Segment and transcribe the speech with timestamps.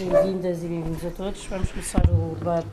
[0.00, 1.44] Bem-vindas e bem-vindos a todos.
[1.44, 2.66] Vamos começar o debate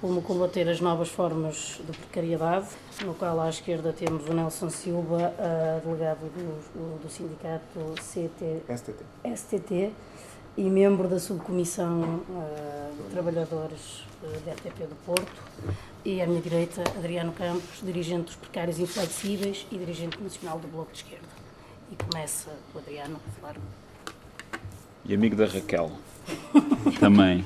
[0.00, 2.66] como combater as novas formas de precariedade,
[3.04, 5.32] no qual à esquerda temos o Nelson Silva,
[5.84, 9.04] delegado do, do sindicato CT, STT.
[9.36, 9.92] STT
[10.56, 15.42] e membro da subcomissão uh, de trabalhadores uh, da RTP do Porto,
[16.04, 20.90] e à minha direita Adriano Campos, dirigente dos Precários Inflexíveis e dirigente nacional do Bloco
[20.90, 21.28] de Esquerda.
[21.92, 23.56] E começa o Adriano a falar.
[25.04, 25.92] E amigo da Raquel.
[27.00, 27.44] Também.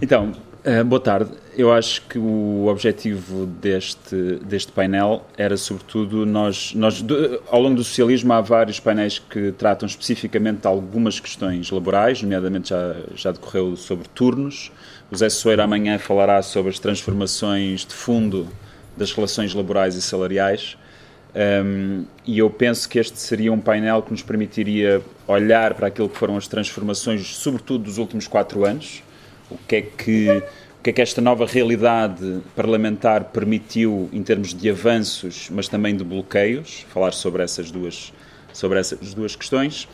[0.00, 0.32] Então,
[0.64, 1.30] uh, boa tarde.
[1.56, 7.04] Eu acho que o objetivo deste, deste painel era, sobretudo, nós, nós
[7.50, 12.68] ao longo do socialismo há vários painéis que tratam especificamente de algumas questões laborais, nomeadamente
[12.70, 14.70] já, já decorreu sobre turnos.
[15.10, 18.46] O Zé Soeira amanhã falará sobre as transformações de fundo
[18.96, 20.76] das relações laborais e salariais.
[21.34, 26.08] Um, e eu penso que este seria um painel que nos permitiria olhar para aquilo
[26.08, 29.02] que foram as transformações, sobretudo dos últimos quatro anos,
[29.50, 30.30] o que é que,
[30.80, 35.94] o que, é que esta nova realidade parlamentar permitiu em termos de avanços, mas também
[35.94, 38.12] de bloqueios, falar sobre essas duas,
[38.52, 39.86] sobre essas duas questões.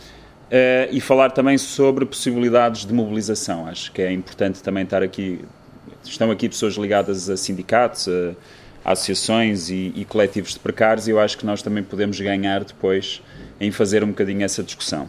[0.44, 3.66] Uh, e falar também sobre possibilidades de mobilização.
[3.66, 5.40] Acho que é importante também estar aqui.
[6.04, 11.18] Estão aqui pessoas ligadas a sindicatos, a, associações e, e, coletivos de precários, e eu
[11.18, 13.22] acho que nós também podemos ganhar depois
[13.58, 15.08] em fazer um bocadinho essa discussão.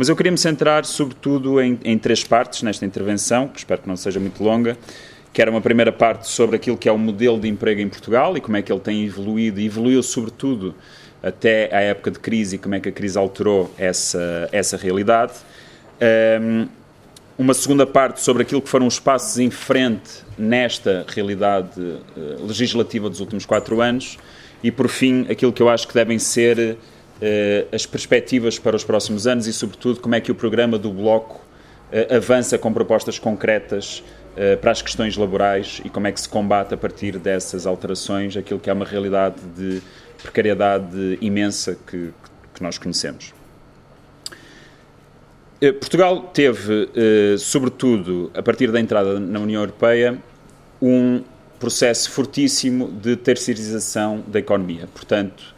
[0.00, 3.86] Mas eu queria me centrar, sobretudo, em, em três partes nesta intervenção, que espero que
[3.86, 4.78] não seja muito longa,
[5.30, 8.34] que era uma primeira parte sobre aquilo que é o modelo de emprego em Portugal
[8.34, 10.74] e como é que ele tem evoluído, e evoluiu sobretudo
[11.22, 15.34] até à época de crise e como é que a crise alterou essa, essa realidade.
[16.40, 16.66] Um,
[17.36, 23.10] uma segunda parte sobre aquilo que foram os passos em frente nesta realidade uh, legislativa
[23.10, 24.16] dos últimos quatro anos
[24.64, 26.78] e, por fim, aquilo que eu acho que devem ser
[27.72, 31.36] as perspectivas para os próximos anos e, sobretudo, como é que o programa do Bloco
[31.92, 34.02] uh, avança com propostas concretas
[34.60, 38.60] para as questões laborais e como é que se combate a partir dessas alterações aquilo
[38.60, 39.82] que é uma realidade de
[40.22, 42.12] precariedade imensa que,
[42.54, 43.34] que nós conhecemos.
[45.60, 50.18] Eh, Portugal teve, eh, sobretudo a partir da entrada na União Europeia,
[50.80, 51.22] um
[51.58, 54.88] processo fortíssimo de terceirização da economia.
[54.94, 55.54] Portanto,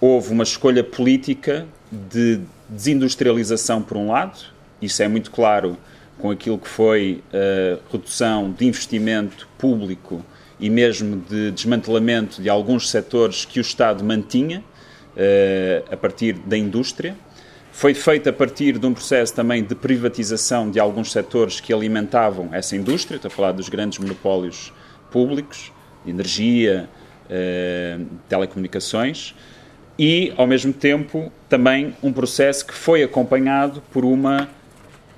[0.00, 4.38] houve uma escolha política de desindustrialização, por um lado,
[4.80, 5.76] isso é muito claro
[6.18, 10.24] com aquilo que foi a redução de investimento público
[10.60, 14.62] e mesmo de desmantelamento de alguns setores que o Estado mantinha
[15.16, 17.16] uh, a partir da indústria.
[17.72, 22.50] Foi feito a partir de um processo também de privatização de alguns setores que alimentavam
[22.52, 24.72] essa indústria, estou a falar dos grandes monopólios
[25.10, 25.72] públicos,
[26.06, 26.88] energia,
[27.26, 29.34] uh, telecomunicações,
[29.98, 34.48] e, ao mesmo tempo, também um processo que foi acompanhado por uma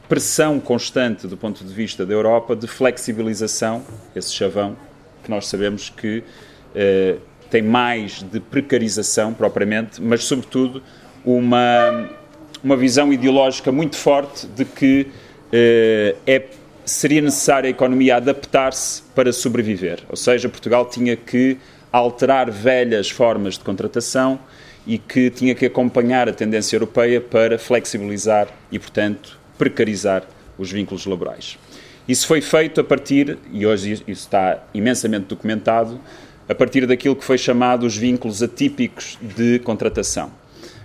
[0.08, 3.82] pressão constante do ponto de vista da Europa de flexibilização,
[4.14, 4.76] esse chavão
[5.24, 7.20] que nós sabemos que uh,
[7.50, 10.82] tem mais de precarização propriamente, mas sobretudo
[11.24, 12.08] uma,
[12.62, 15.08] uma visão ideológica muito forte de que
[15.46, 16.44] uh, é,
[16.84, 20.00] seria necessário a economia adaptar-se para sobreviver.
[20.08, 21.58] Ou seja, Portugal tinha que
[21.90, 24.38] alterar velhas formas de contratação
[24.86, 30.22] e que tinha que acompanhar a tendência europeia para flexibilizar e, portanto, precarizar
[30.56, 31.58] os vínculos laborais.
[32.08, 36.00] Isso foi feito a partir, e hoje isso está imensamente documentado,
[36.48, 40.30] a partir daquilo que foi chamado os vínculos atípicos de contratação.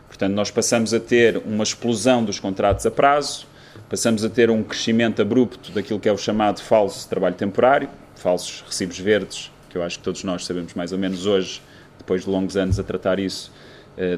[0.07, 3.45] Portanto, nós passamos a ter uma explosão dos contratos a prazo,
[3.87, 8.63] passamos a ter um crescimento abrupto daquilo que é o chamado falso trabalho temporário, falsos
[8.67, 11.61] recibos verdes, que eu acho que todos nós sabemos mais ou menos hoje,
[11.97, 13.51] depois de longos anos a tratar isso,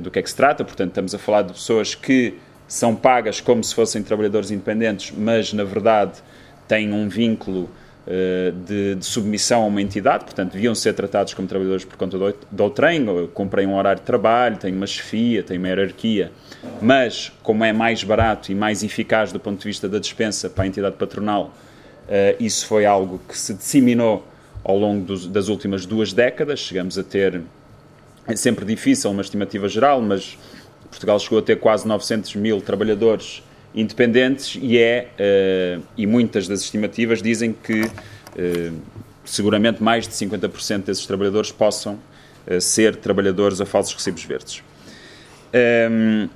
[0.02, 0.64] do que é que se trata.
[0.64, 2.36] Portanto, estamos a falar de pessoas que
[2.68, 6.14] são pagas como se fossem trabalhadores independentes, mas na verdade
[6.68, 7.70] têm um vínculo
[8.08, 12.18] uh, de, de, submissão a uma entidade, portanto, deviam ser tratados como trabalhadores por conta
[12.18, 16.32] do, do trem, cumprem um horário de trabalho, têm uma chefia, têm uma hierarquia,
[16.82, 20.64] mas como é mais barato e mais eficaz do ponto de vista da dispensa para
[20.64, 21.54] a entidade patronal,
[22.08, 24.26] uh, isso foi algo que se disseminou
[24.64, 27.42] ao longo dos, das últimas duas décadas, chegamos a ter,
[28.28, 30.38] é sempre difícil uma estimativa geral, mas
[30.90, 33.44] Portugal chegou a ter quase 900 mil trabalhadores
[33.76, 38.80] independentes e é uh, e muitas das estimativas dizem que uh,
[39.26, 42.00] seguramente mais de 50% desses trabalhadores possam
[42.48, 44.64] uh, ser trabalhadores a falsos recibos verdes.
[45.92, 46.30] Um,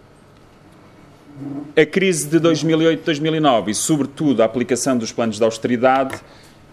[1.76, 6.20] a crise de 2008-2009 e, sobretudo, a aplicação dos planos de austeridade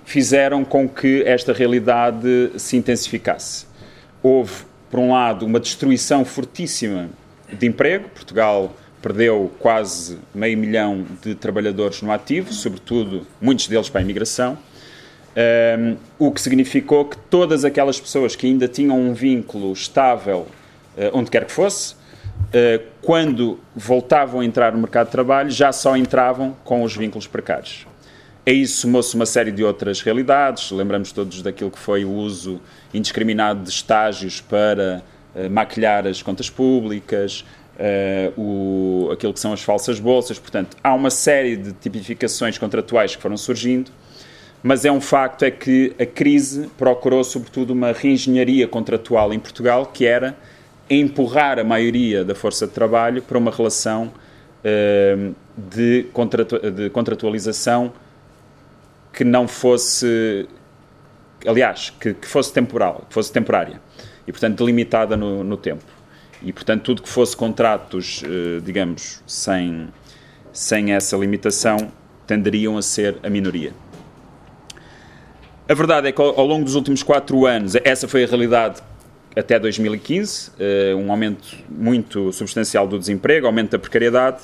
[0.05, 3.67] fizeram com que esta realidade se intensificasse.
[4.22, 4.64] Houve,
[4.94, 7.08] por um lado, uma destruição fortíssima
[7.52, 8.08] de emprego.
[8.11, 14.56] Portugal perdeu quase meio milhão de trabalhadores no ativo, sobretudo muitos deles para a imigração,
[15.37, 20.46] um, o que significou que todas aquelas pessoas que ainda tinham um vínculo estável,
[20.96, 25.73] uh, onde quer que fosse, uh, quando voltavam a entrar no mercado de trabalho, já
[25.73, 27.85] só entravam com os vínculos precários.
[28.46, 30.70] A isso somou-se uma série de outras realidades.
[30.70, 32.61] Lembramos todos daquilo que foi o uso
[32.93, 35.02] indiscriminado de estágios para
[35.35, 37.43] uh, maquilhar as contas públicas,
[37.76, 40.38] uh, o, aquilo que são as falsas bolsas.
[40.38, 43.91] Portanto, há uma série de tipificações contratuais que foram surgindo,
[44.62, 49.87] mas é um facto é que a crise procurou, sobretudo, uma reengenharia contratual em Portugal,
[49.87, 50.37] que era
[50.91, 54.12] empurrar a maioria da força de trabalho para uma relação
[54.61, 57.91] uh, de, contratu de contratualização
[59.14, 60.49] que não fosse,
[61.46, 63.81] aliás, que, que, fosse temporal, que fosse temporária
[64.26, 65.84] e, portanto, delimitada no, no tempo.
[66.43, 69.88] E, portanto, tudo que fosse contratos, eh, digamos, sem,
[70.52, 71.93] sem essa limitação,
[72.26, 73.72] tenderiam a ser a minoria.
[75.67, 78.82] A verdade é que ao longo dos últimos quatro anos, essa foi a realidade
[79.34, 84.43] até 2015, eh, um aumento muito substancial do desemprego, aumento da precariedade,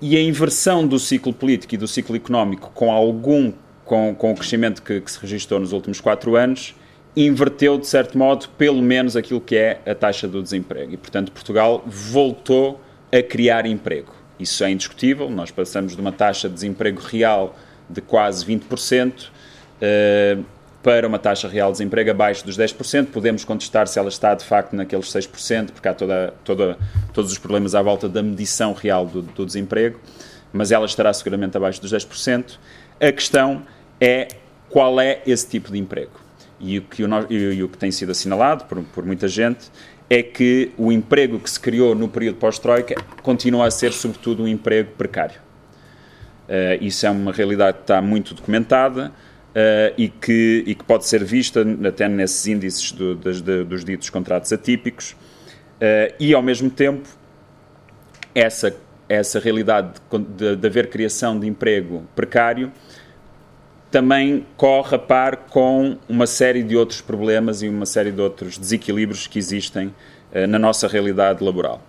[0.00, 3.52] e a inversão do ciclo político e do ciclo económico com algum
[3.84, 6.74] com, com o crescimento que, que, se registrou nos últimos quatro anos
[7.16, 10.92] inverteu de certo modo pelo menos aquilo que é a taxa do desemprego.
[10.92, 12.80] E portanto Portugal voltou
[13.12, 14.14] a criar emprego.
[14.38, 15.28] Isso é indiscutível.
[15.28, 17.56] Nós passamos de uma taxa de desemprego real
[17.88, 20.44] de quase 20% uh,
[20.82, 23.06] para uma taxa real de desemprego abaixo dos 10%.
[23.06, 26.78] Podemos contestar se ela está de facto naqueles 6%, porque há toda, toda,
[27.12, 30.00] todos os problemas à volta da medição real do, do desemprego,
[30.52, 32.58] mas ela estará seguramente abaixo dos 10%.
[33.00, 33.62] A questão
[34.00, 34.28] é
[34.68, 36.12] qual é esse tipo de emprego.
[36.58, 39.70] E o que, o, e o que tem sido assinalado por, por muita gente
[40.08, 44.48] é que o emprego que se criou no período pós-Troika continua a ser, sobretudo, um
[44.48, 45.40] emprego precário.
[46.48, 49.12] Uh, isso é uma realidade que está muito documentada
[49.50, 53.84] Uh, e, que, e que pode ser vista até nesses índices do, das, de, dos
[53.84, 57.08] ditos contratos atípicos, uh, e ao mesmo tempo
[58.32, 58.72] essa,
[59.08, 59.94] essa realidade
[60.36, 62.70] de, de, haver criação de emprego precário
[63.90, 68.56] também corre a par com uma série de outros problemas e uma série de outros
[68.56, 69.88] desequilíbrios que existem
[70.32, 71.82] uh, na nossa realidade laboral.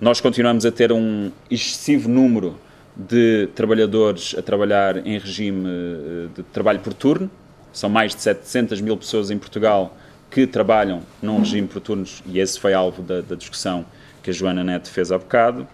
[0.00, 2.58] Nós continuamos a ter um excessivo número
[2.96, 7.30] de trabalhadores a trabalhar em regime eh, de trabalho por turno.
[7.72, 9.96] São mais de 700 mil pessoas em Portugal
[10.30, 13.84] que trabalham num regime por turnos e esse foi alvo da, da discussão
[14.22, 15.68] que a Joana Neto fez há bocado.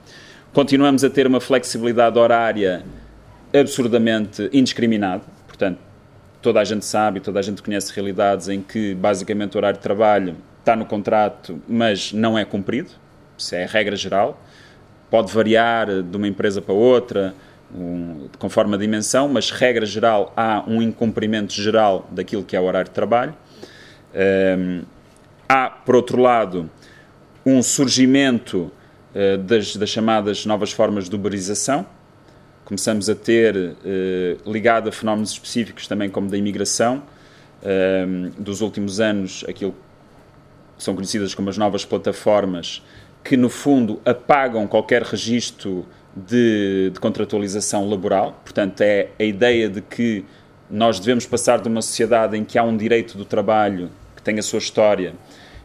[0.52, 2.84] Continuamos a ter uma flexibilidade horária
[3.54, 5.78] absurdamente indiscriminada, portanto,
[6.42, 9.82] toda a gente sabe, toda a gente conhece realidades em que basicamente o horário de
[9.82, 12.90] trabalho está no contrato, mas não é cumprido,
[13.38, 14.38] isso é a regra geral
[15.12, 17.34] pode variar de uma empresa para outra,
[17.76, 22.64] um, conforme a dimensão, mas, regra geral, há um incumprimento geral daquilo que é o
[22.64, 23.34] horário de trabalho.
[24.58, 24.84] Um,
[25.46, 26.70] há, por outro lado,
[27.44, 28.72] um surgimento
[29.14, 31.84] uh, das, das, chamadas novas formas de uberização.
[32.64, 37.02] Começamos a ter, uh, ligado a fenómenos específicos também como da imigração,
[38.36, 39.72] dos últimos anos, aquilo
[40.76, 42.82] que são conhecidas como as novas plataformas
[43.22, 48.40] que, no fundo, apagam qualquer registro de, de, contratualização laboral.
[48.44, 50.24] Portanto, é a ideia de que
[50.70, 54.38] nós devemos passar de uma sociedade em que há um direito do trabalho que tem
[54.38, 55.14] a sua história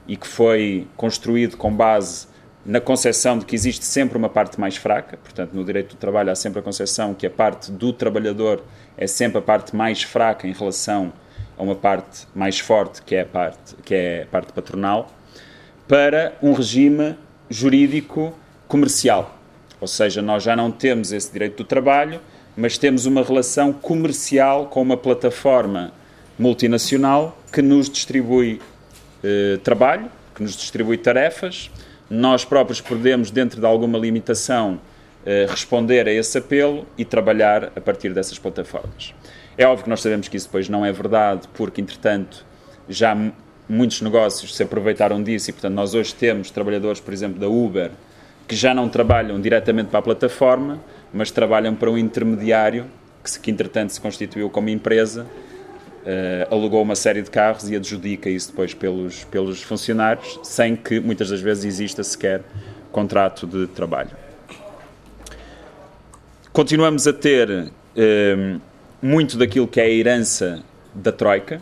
[0.07, 2.27] e que foi construído com base
[2.65, 5.17] na concepção de que existe sempre uma parte mais fraca.
[5.17, 8.63] Portanto, no direito do trabalho há sempre a concepção que a parte do trabalhador
[8.97, 11.13] é sempre a parte mais fraca em relação
[11.57, 15.09] a uma parte mais forte, que é a parte, que é parte patronal,
[15.87, 17.15] para um regime
[17.49, 18.33] jurídico
[18.67, 19.39] comercial.
[19.79, 22.19] Ou seja, nós já não temos esse direito do trabalho,
[22.55, 25.91] mas temos uma relação comercial com uma plataforma
[26.37, 28.59] multinacional que nos distribui
[29.23, 31.69] eh, trabalho, que nos distribui tarefas.
[32.09, 34.79] Nós próprios podemos, dentro de alguma limitação,
[35.25, 39.13] eh, responder a esse apelo e trabalhar a partir dessas plataformas.
[39.57, 42.45] É óbvio que nós sabemos que isso depois não é verdade, porque, entretanto,
[42.87, 43.15] já
[43.69, 47.91] muitos negócios se aproveitaram disso e, portanto, nós hoje temos trabalhadores, por exemplo, da Uber,
[48.47, 50.79] que já não trabalham diretamente para a plataforma,
[51.13, 52.85] mas trabalham para um intermediário
[53.23, 58.29] que, que entretanto, se constituiu como empresa, uh, alugou uma série de carros e adjudica
[58.29, 62.41] isso depois pelos, pelos funcionários, sem que muitas das vezes exista sequer
[62.91, 64.11] contrato de trabalho.
[66.53, 68.61] Continuamos a ter uh,
[69.01, 70.63] muito daquilo que é a herança
[70.95, 71.61] da Troika,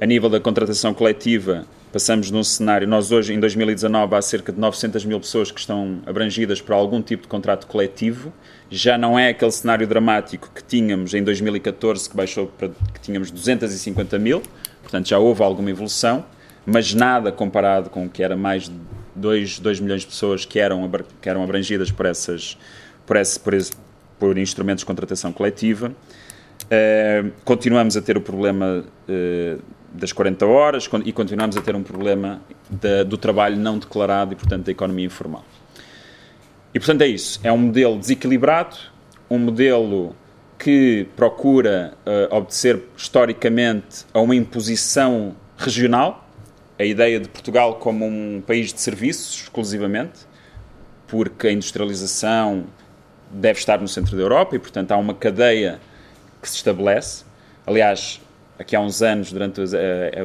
[0.00, 4.58] a nível da contratação coletiva, Passamos num cenário, nós hoje, em 2019, há cerca de
[4.58, 8.32] 900 mil pessoas que estão abrangidas por algum tipo de contrato coletivo.
[8.68, 13.30] Já não é aquele cenário dramático que tínhamos em 2014, que baixou para que tínhamos
[13.30, 14.42] 250 mil.
[14.82, 16.26] Portanto, já houve alguma evolução,
[16.66, 18.74] mas nada comparado com o que era mais de
[19.14, 20.90] 2, 2 milhões de pessoas que eram,
[21.22, 22.58] que eram abrangidas por, essas,
[23.06, 23.70] por, esse, por, esse,
[24.18, 25.92] por instrumentos de contratação coletiva.
[26.64, 29.62] Uh, continuamos a ter o problema uh,
[29.94, 34.36] das 40 horas e continuamos a ter um problema de, do trabalho não declarado e,
[34.36, 35.44] portanto, da economia informal.
[36.74, 37.38] E, portanto, é isso.
[37.44, 38.76] É um modelo desequilibrado,
[39.30, 40.16] um modelo
[40.58, 46.28] que procura uh, obedecer historicamente a uma imposição regional,
[46.76, 50.26] a ideia de Portugal como um país de serviços exclusivamente,
[51.06, 52.64] porque a industrialização
[53.30, 55.80] deve estar no centro da Europa e, portanto, há uma cadeia
[56.42, 57.24] que se estabelece.
[57.64, 58.20] Aliás,
[58.58, 59.76] aqui há uns anos, durante os, uh,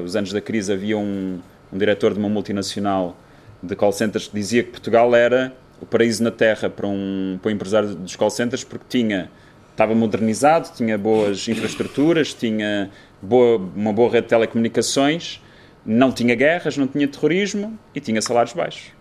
[0.03, 1.39] os anos da crise, havia um,
[1.71, 3.17] um, diretor de uma multinacional
[3.61, 7.49] de call centers que dizia que Portugal era o paraíso na Terra para um, para
[7.49, 9.29] um empresário dos call centers porque tinha
[9.71, 15.41] estava modernizado, tinha boas infraestruturas, tinha boa, uma boa rede de telecomunicações,
[15.85, 18.91] não tinha guerras, não tinha terrorismo e tinha salários baixos.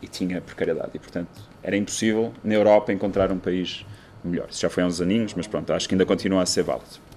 [0.00, 0.90] E tinha precariedade.
[0.94, 1.28] E, portanto,
[1.62, 3.84] era impossível na Europa encontrar um país
[4.24, 4.46] melhor.
[4.48, 7.09] Isso já foi há uns aninhos, mas pronto, acho que ainda continua a ser válido.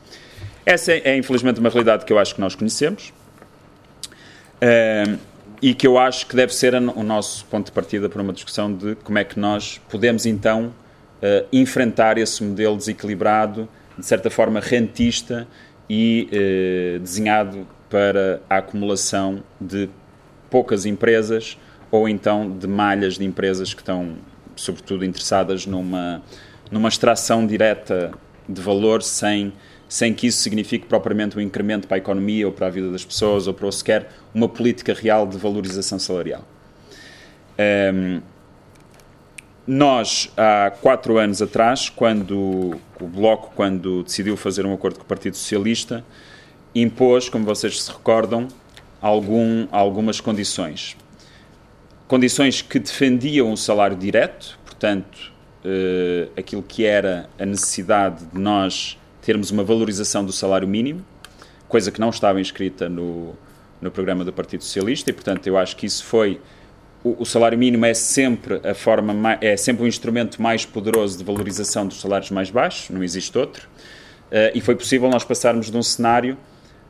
[0.66, 3.14] Essa é, é infelizmente, uma realidade que eu acho que nós conhecemos
[4.62, 5.20] uh,
[5.62, 8.74] e que eu acho que deve ser o nosso ponto de partida para uma discussão
[8.74, 10.74] de como é que nós podemos, então,
[11.22, 13.68] uh, enfrentar esse modelo desequilibrado,
[13.98, 15.48] de certa forma rentista
[15.90, 19.90] e uh, desenhado para a acumulação de
[20.50, 21.58] poucas empresas
[21.92, 24.16] ou então de malhas de empresas que estão,
[24.56, 26.24] sobretudo, interessadas numa,
[26.72, 28.12] numa extração direta
[28.50, 29.54] de valor sem
[29.94, 33.06] sem que isso signifique propriamente um incremento para a economia ou para a vida das
[33.06, 36.42] pessoas ou para sequer uma política real de valorização salarial.
[37.60, 38.22] Um, ehm,
[39.68, 45.08] nós, há quatro anos atrás, quando o Bloco, quando decidiu fazer um acordo com o
[45.08, 46.04] Partido Socialista,
[46.74, 48.48] impôs, como vocês se recordam,
[49.00, 50.98] algum, algumas condições.
[52.08, 55.32] Condições que defendiam o salário direto, portanto,
[55.64, 61.04] uh, aquilo que era a necessidade de nós termos uma valorização do salário mínimo,
[61.68, 63.34] coisa que não estava inscrita no,
[63.82, 66.40] no programa do Partido Socialista, e portanto eu acho que isso foi.
[67.04, 71.18] O, o salário mínimo é sempre a forma é sempre o um instrumento mais poderoso
[71.18, 73.68] de valorização dos salários mais baixos, não existe outro.
[74.32, 76.38] Uh, e foi possível nós passarmos de um cenário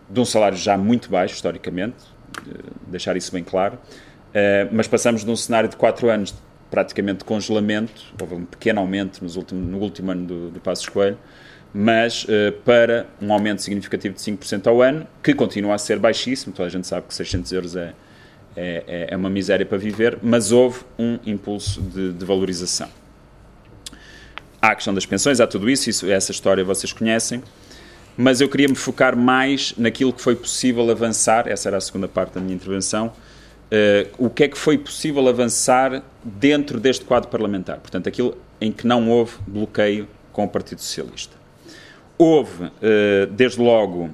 [0.10, 1.98] de um salário já muito baixo, historicamente,
[2.40, 6.38] uh, deixar isso bem claro, uh, mas passamos de um cenário de 4 anos de
[6.70, 11.18] praticamente congelamento, houve um pequeno aumento nos últimos, no último ano do, do Passos Coelho,
[11.74, 16.54] mas uh, para um aumento significativo de 5% ao ano, que continua a ser baixíssimo,
[16.54, 17.94] toda a gente sabe que 600 euros é,
[18.56, 22.88] é, é uma miséria para viver, mas houve um impulso de, de, valorização.
[24.62, 27.42] Há a questão das pensões, há tudo isso, isso, essa história vocês conhecem,
[28.16, 32.08] mas eu queria me focar mais naquilo que foi possível avançar, essa era a segunda
[32.08, 37.30] parte da minha intervenção, uh, o que é que foi possível avançar dentro deste quadro
[37.30, 41.43] parlamentar, portanto, aquilo em que não houve bloqueio com o Partido Socialista.
[42.18, 44.10] Houve, eh, desde logo,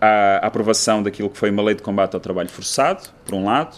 [0.00, 3.76] a aprovação daquilo que foi uma lei de combate ao trabalho forçado, por um lado,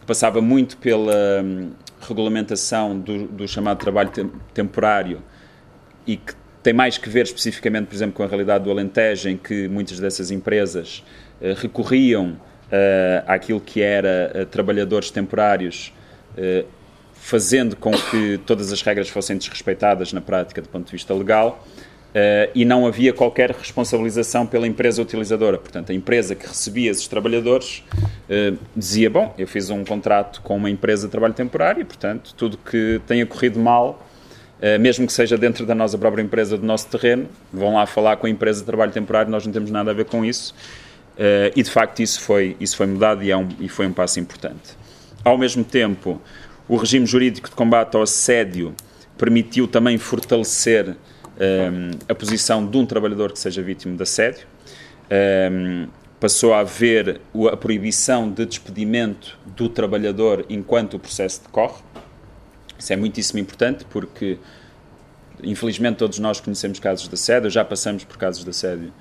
[0.00, 4.10] que passava muito pela hum, regulamentação do, do chamado trabalho
[4.54, 5.22] temporário
[6.06, 6.32] e que
[6.62, 9.98] tem mais que ver especificamente, por exemplo, com a realidade do Alentejo, em que muitas
[9.98, 11.04] dessas empresas
[11.40, 15.92] uh, recorriam uh, àquilo que era trabalhadores temporários,
[17.14, 21.64] fazendo com que todas as regras fossem desrespeitadas na prática do ponto de vista legal.
[22.08, 25.58] Uh, e não havia qualquer responsabilização pela empresa utilizadora.
[25.58, 30.56] Portanto, a empresa que recebia esses trabalhadores uh, dizia: Bom, eu fiz um contrato com
[30.56, 34.02] uma empresa de trabalho temporário, portanto, tudo que tenha corrido mal,
[34.58, 38.16] uh, mesmo que seja dentro da nossa própria empresa, do nosso terreno, vão lá falar
[38.16, 40.54] com a empresa de trabalho temporário, nós não temos nada a ver com isso.
[41.54, 44.18] e de facto, isso foi, isso foi mudado e, é um, e foi um passo
[44.18, 44.78] importante.
[45.22, 46.18] Ao mesmo tempo,
[46.66, 48.74] o regime jurídico de combate ao assédio
[49.18, 50.96] permitiu também fortalecer
[51.38, 54.46] um, a posição de um trabalhador que seja vítima de assédio.
[55.10, 55.86] Um,
[56.20, 61.80] passou a haver a proibição de despedimento do trabalhador enquanto o processo decorre.
[62.76, 64.38] Isso é muitíssimo importante porque,
[65.42, 68.92] infelizmente, todos nós conhecemos casos de assédio, já passamos por casos de assédio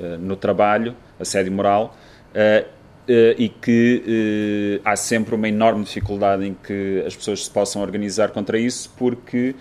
[0.00, 1.96] uh, no trabalho, assédio moral,
[2.34, 7.82] uh, uh, e que há sempre uma enorme dificuldade em que as pessoas se possam
[7.82, 9.54] organizar contra isso porque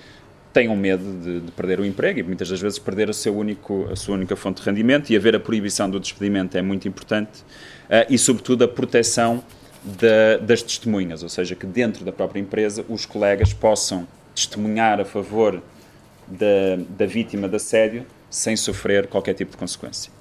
[0.53, 3.87] tenham medo de, de, perder o emprego e muitas das vezes perder o seu único,
[3.91, 7.41] a sua única fonte de rendimento e haver a proibição do despedimento é muito importante
[7.41, 9.43] uh, e, sobretudo, a proteção
[9.83, 15.05] da, das testemunhas, ou seja, que dentro da própria empresa os colegas possam testemunhar a
[15.05, 15.61] favor
[16.27, 20.11] da, da vítima de assédio sem sofrer qualquer tipo de consequência.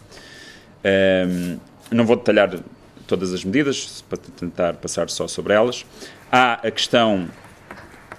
[0.84, 1.58] Um,
[1.90, 2.58] não vou detalhar
[3.06, 5.84] todas as medidas, para tentar passar só sobre elas.
[6.30, 7.28] Há a questão,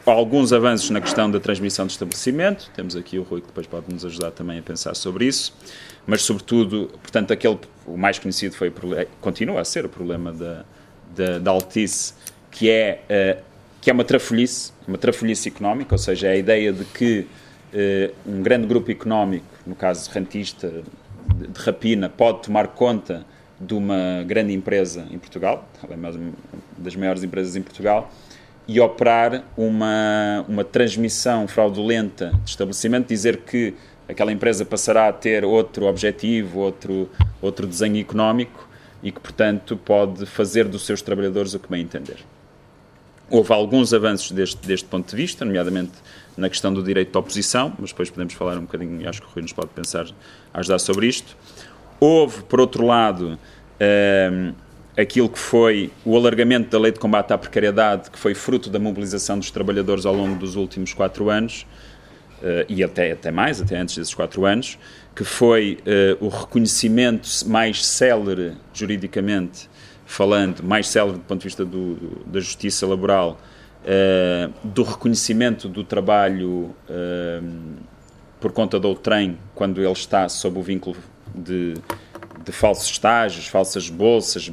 [0.05, 3.91] alguns avanços na questão da transmissão de estabelecimento, temos aqui o Rui que depois pode
[3.93, 5.53] nos ajudar também a pensar sobre isso,
[6.07, 8.73] mas sobretudo, portanto, aquele, o mais conhecido foi,
[9.19, 10.65] continua a ser o problema da,
[11.15, 12.13] da, da Altice,
[12.49, 13.01] que é,
[13.37, 13.43] uh,
[13.79, 17.27] que é uma trafolhice, uma trafolhice económica, ou seja, é a ideia de que
[17.73, 20.83] uh, um grande grupo económico, no caso rentista,
[21.35, 23.25] de, de rapina, pode tomar conta
[23.59, 26.11] de uma grande empresa em Portugal, uma
[26.77, 28.11] das maiores empresas em Portugal,
[28.71, 33.73] e operar uma, uma transmissão fraudulenta de estabelecimento, dizer que
[34.07, 37.09] aquela empresa passará a ter outro objetivo, outro,
[37.41, 38.69] outro desenho económico
[39.03, 42.19] e que, portanto, pode fazer dos seus trabalhadores o que bem entender.
[43.29, 45.91] Houve alguns avanços deste, deste ponto de vista, nomeadamente
[46.37, 49.27] na questão do direito de oposição, mas depois podemos falar um bocadinho, e acho que
[49.27, 50.07] o Rui nos pode pensar,
[50.53, 51.35] ajudar sobre isto.
[51.99, 53.37] Houve, por outro lado,
[53.81, 54.53] ehm,
[54.97, 58.79] aquilo que foi o alargamento da lei de combate à precariedade, que foi fruto da
[58.79, 61.65] mobilização dos trabalhadores ao longo dos últimos quatro anos,
[62.41, 64.77] uh, e até, até mais, até antes desses quatro anos,
[65.15, 65.79] que foi
[66.19, 69.69] uh, o reconhecimento mais célere, juridicamente
[70.05, 73.39] falando, mais célere do ponto de vista do, do, da justiça laboral,
[73.83, 76.75] uh, do reconhecimento do trabalho
[78.41, 80.97] por conta do trem, quando ele está sob o vínculo
[81.33, 81.75] de,
[82.43, 84.51] de falsos estágios, falsas bolsas,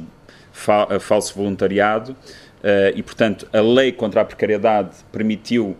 [0.59, 5.77] fa, falso voluntariado, uh, e portanto a lei contra a precariedade permitiu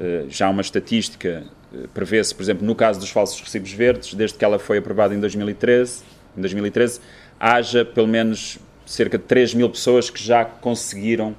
[0.00, 1.44] uh, já uma estatística,
[1.92, 5.20] prevê-se, por exemplo, no caso dos falsos recibos verdes, desde que ela foi aprovada em
[5.20, 6.02] 2013,
[6.36, 7.00] em 2013
[7.38, 11.36] haja pelo menos cerca de 3 mil pessoas que já conseguiram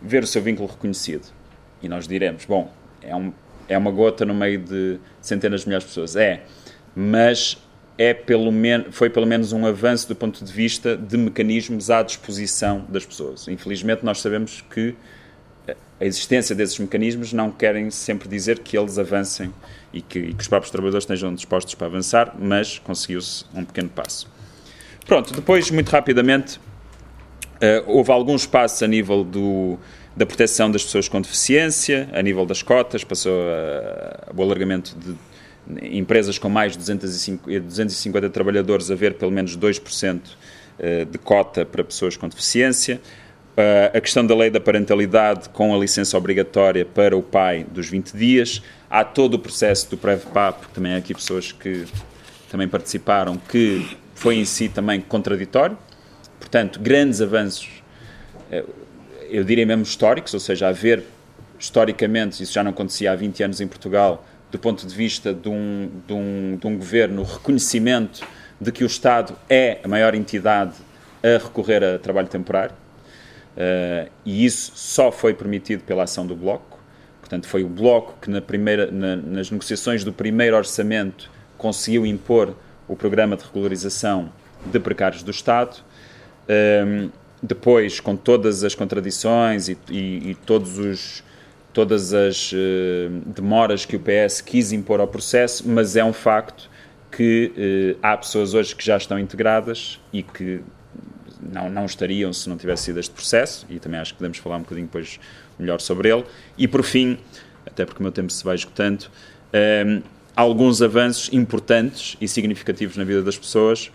[0.00, 1.26] ver o seu vínculo reconhecido.
[1.82, 3.32] E nós diremos, bom, é, um,
[3.68, 6.16] é uma gota no meio de centenas de milhares de pessoas.
[6.16, 6.42] É,
[6.94, 7.58] mas
[7.96, 8.52] é pelo
[8.90, 13.46] foi pelo menos um avanço do ponto de vista de mecanismos à disposição das pessoas.
[13.48, 14.94] Infelizmente, nós sabemos que
[16.00, 19.52] a existência desses mecanismos não querem sempre dizer que eles avancem
[19.92, 23.88] e que, e que os próprios trabalhadores estejam dispostos para avançar, mas conseguiu-se um pequeno
[23.88, 24.28] passo.
[25.06, 29.78] Pronto, depois, muito rapidamente, uh, houve alguns passos a nível do,
[30.16, 35.14] da proteção das pessoas com deficiência, a nível das cotas, passou uh, o alargamento de
[35.82, 40.20] empresas com mais de 250 trabalhadores haver pelo menos 2%
[40.78, 43.00] eh, de cota para pessoas com deficiência.
[43.56, 47.88] Eh, a questão da lei da parentalidade com a licença obrigatória para o pai dos
[47.88, 48.62] 20 dias.
[48.90, 51.84] Há todo o processo do PrevPAP, também há aqui pessoas que
[52.50, 55.78] também participaram, que foi em si também contraditório.
[56.38, 57.68] Portanto, grandes avanços,
[58.50, 58.64] eh,
[59.30, 61.04] eu diria mesmo históricos, ou seja, haver
[61.58, 65.48] historicamente, isso já não acontecia há 20 anos em Portugal, do ponto de vista de
[65.48, 68.24] um, de um, de um governo, o reconhecimento
[68.60, 70.74] de que o Estado é a maior entidade
[71.20, 72.72] a recorrer a trabalho temporário.
[73.56, 76.78] Uh, e isso só foi permitido pela ação do Bloco.
[77.18, 82.54] Portanto, foi o Bloco que, na primeira, na, nas negociações do primeiro orçamento, conseguiu impor
[82.86, 84.32] o programa de regularização
[84.64, 85.78] de precários do Estado.
[86.48, 87.10] Um,
[87.42, 91.24] depois, com todas as contradições e, e, e todos os
[91.74, 92.56] todas as uh,
[93.26, 96.70] demoras que o PS quis impor ao processo, mas é um facto
[97.10, 97.52] que
[97.96, 100.62] uh, há pessoas hoje que já estão integradas e que
[101.52, 104.56] não, não estariam se não tivesse sido este processo, e também acho que podemos falar
[104.56, 105.18] um bocadinho depois
[105.58, 106.24] melhor sobre ele.
[106.56, 107.18] E por fim,
[107.66, 109.06] até porque o meu tempo se vai esgotando,
[109.52, 110.02] um, ehm,
[110.36, 113.90] alguns avanços importantes e significativos na vida das pessoas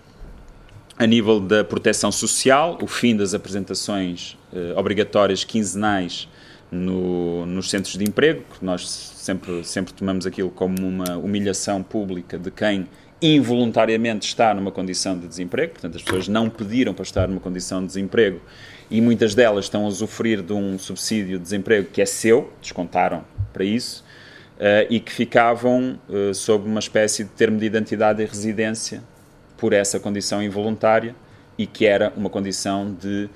[0.97, 6.27] a nível da proteção social, o fim das apresentações uh, obrigatórias quinzenais
[6.71, 12.37] no, nos centros de emprego, que nós sempre, sempre tomamos aquilo como uma humilhação pública
[12.37, 12.87] de quem
[13.21, 17.81] involuntariamente está numa condição de desemprego, portanto as pessoas não pediram para estar numa condição
[17.81, 18.39] de desemprego
[18.89, 23.23] e muitas delas estão a usufruir de um subsídio de desemprego que é seu, descontaram
[23.51, 24.03] para isso,
[24.55, 29.03] uh, e que ficavam uh, sob uma espécie de termo de identidade e residência
[29.57, 31.13] por essa condição involuntária
[31.57, 33.29] e que era uma condição de,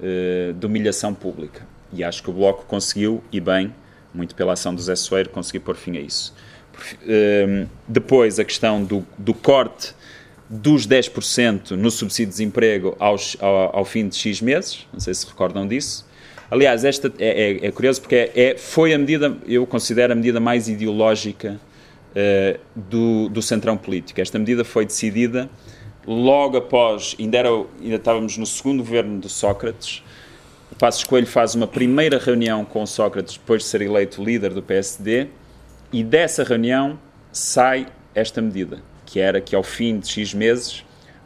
[0.00, 1.66] uh, de humilhação pública.
[1.92, 3.74] E acho que o Bloco conseguiu, e bem,
[4.14, 6.34] muito pela ação do Zé Soeiro, conseguiu pôr fim a isso.
[7.06, 9.94] Ehm, depois, a questão do, do corte
[10.48, 15.14] dos 10% no subsídio de desemprego aos, ao, ao, fim de X meses, não sei
[15.14, 16.04] se recordam disso.
[16.50, 20.16] Aliás, esta é, é, é curioso porque é, é, foi a medida, eu considero a
[20.16, 21.60] medida mais ideológica
[22.10, 24.20] uh, do, do centrão político.
[24.20, 25.48] Esta medida foi decidida
[26.04, 27.50] logo após, ainda, era,
[27.80, 30.02] ainda estávamos no segundo governo de Sócrates,
[30.80, 35.26] Passos Coelho faz uma primeira reunião com Sócrates depois de ser eleito líder do PSD
[35.92, 36.98] e dessa reunião
[37.30, 40.82] sai esta medida, que era que ao fim de X meses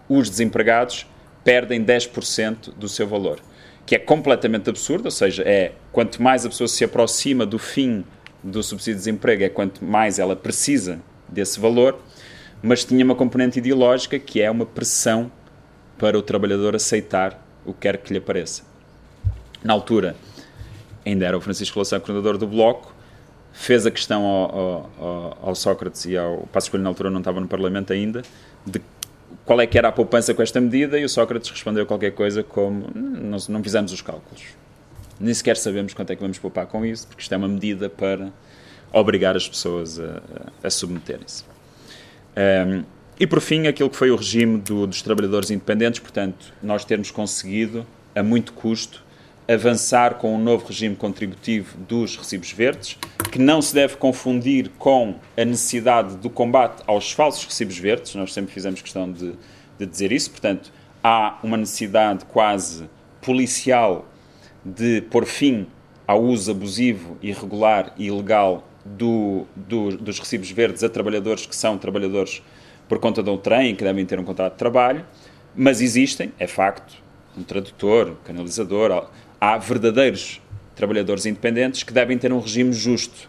[0.08, 1.06] os desempregados
[1.44, 3.38] perdem 10% do seu valor,
[3.86, 8.04] que é completamente absurdo, ou seja, é quanto mais a pessoa se aproxima do fim
[8.42, 12.00] do subsídio de desemprego, é quanto mais ela precisa desse valor,
[12.60, 15.30] mas tinha uma componente ideológica que é uma pressão
[15.96, 18.73] para o trabalhador aceitar o que quer que lhe apareça.
[19.64, 20.14] Na altura,
[21.06, 22.94] ainda era o Francisco Louçã, coordenador do Bloco,
[23.52, 27.40] fez a questão ao, ao, ao Sócrates e ao Passo Coelho, na altura não estava
[27.40, 28.22] no Parlamento ainda,
[28.66, 28.80] de
[29.44, 32.42] qual é que era a poupança com esta medida e o Sócrates respondeu qualquer coisa
[32.42, 34.42] como não, não fizemos os cálculos.
[35.18, 37.88] Nem sequer sabemos quanto é que vamos poupar com isso, porque isto é uma medida
[37.88, 38.32] para
[38.92, 40.20] obrigar as pessoas a,
[40.62, 41.44] a submeterem-se.
[42.36, 42.84] Um,
[43.18, 47.10] e por fim, aquilo que foi o regime do, dos trabalhadores independentes, portanto, nós termos
[47.12, 49.03] conseguido, a muito custo,
[49.48, 52.98] avançar com um novo regime contributivo dos recibos verdes,
[53.30, 58.32] que não se deve confundir com a necessidade do combate aos falsos recibos verdes, nós
[58.32, 59.34] sempre fizemos questão de,
[59.78, 62.88] de dizer isso, portanto, há uma necessidade quase
[63.20, 64.06] policial
[64.64, 65.66] de pôr fim
[66.06, 71.78] ao uso abusivo, irregular e ilegal do, do, dos recibos verdes a trabalhadores que são
[71.78, 72.42] trabalhadores
[72.88, 75.04] por conta de um trem, que devem ter um contrato de trabalho,
[75.54, 77.02] mas existem, é facto,
[77.36, 79.08] um tradutor, um canalizador,
[79.40, 80.40] há verdadeiros
[80.74, 83.28] trabalhadores independentes que devem ter um regime justo.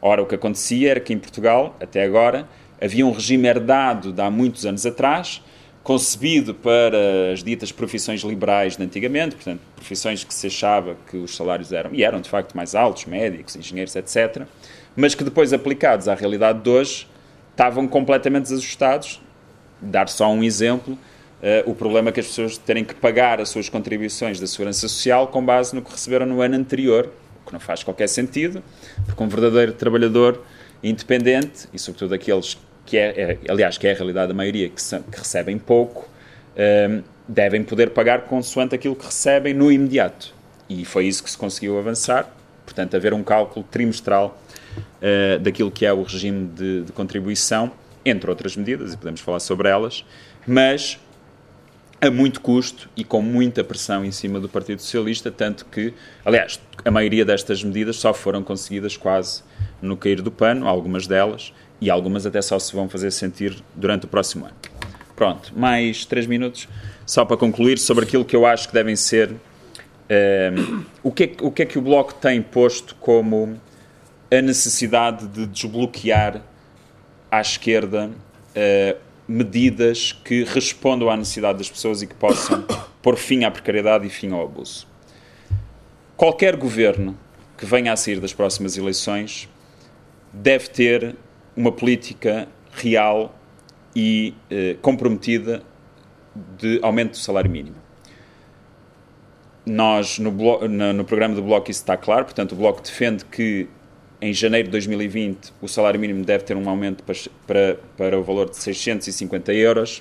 [0.00, 2.48] Ora, o que acontecia era que em Portugal, até agora,
[2.80, 5.40] havia um regime herdado de há muitos anos atrás,
[5.82, 11.36] concebido para as ditas profissões liberais de antigamente, portanto, profissões que se achava que os
[11.36, 14.42] salários eram, e eram de facto mais altos, médicos, engenheiros, etc.,
[14.94, 17.06] mas que depois aplicados à realidade de hoje
[17.50, 19.20] estavam completamente desajustados.
[19.80, 20.98] Dar só um exemplo,
[21.42, 24.80] uh, o problema é que as pessoas terem que pagar as suas contribuições da Segurança
[24.80, 27.10] Social com base no que receberam no ano anterior,
[27.42, 28.62] o que não faz qualquer sentido,
[29.06, 30.42] porque um verdadeiro trabalhador
[30.82, 34.82] independente, e sobretudo aqueles que é, é aliás, que é a realidade da maioria, que,
[34.82, 36.08] são, que recebem pouco,
[36.56, 40.34] uh, devem poder pagar consoante aquilo que recebem no imediato.
[40.68, 44.40] E foi isso que se conseguiu avançar, portanto, haver um cálculo trimestral
[44.76, 47.70] uh, daquilo que é o regime de, de, contribuição,
[48.04, 50.04] entre outras medidas, e podemos falar sobre elas,
[50.46, 50.98] mas
[52.02, 56.60] a muito custo e com muita pressão em cima do Partido Socialista, tanto que, aliás,
[56.84, 59.44] a maioria destas medidas só foram conseguidas quase
[59.80, 64.06] no cair do pano, algumas delas, e algumas até só se vão fazer sentir durante
[64.06, 64.54] o próximo ano.
[65.14, 66.68] Pronto, mais três minutos,
[67.06, 69.30] só para concluir sobre aquilo que eu acho que devem ser.
[69.30, 69.36] Um,
[70.08, 70.52] eh,
[71.04, 73.60] o, que é, o que é que o Bloco tem posto como
[74.28, 76.42] a necessidade de desbloquear
[77.30, 82.64] à esquerda uh, medidas que respondam à necessidade das pessoas e que possam
[83.00, 84.86] pôr fim à precariedade e fim ao abuso.
[86.16, 87.18] Qualquer governo
[87.56, 89.48] que venha a sair das próximas eleições
[90.32, 91.16] deve ter
[91.56, 93.34] uma política real
[93.94, 95.62] e uh, comprometida
[96.58, 97.76] de aumento do salário mínimo.
[99.64, 103.68] Nós, no, no, no programa do Bloco, isso está claro, portanto, o Bloco defende que
[104.22, 108.22] em janeiro de 2020 o salário mínimo deve ter um aumento para, para, para o
[108.22, 110.00] valor de 650 euros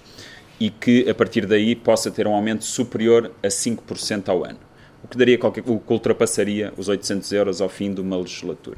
[0.60, 4.60] e que a partir daí possa ter um aumento superior a 5% ao ano,
[5.04, 8.78] o que daria qualquer, o que ultrapassaria os 800 euros ao fim de uma legislatura.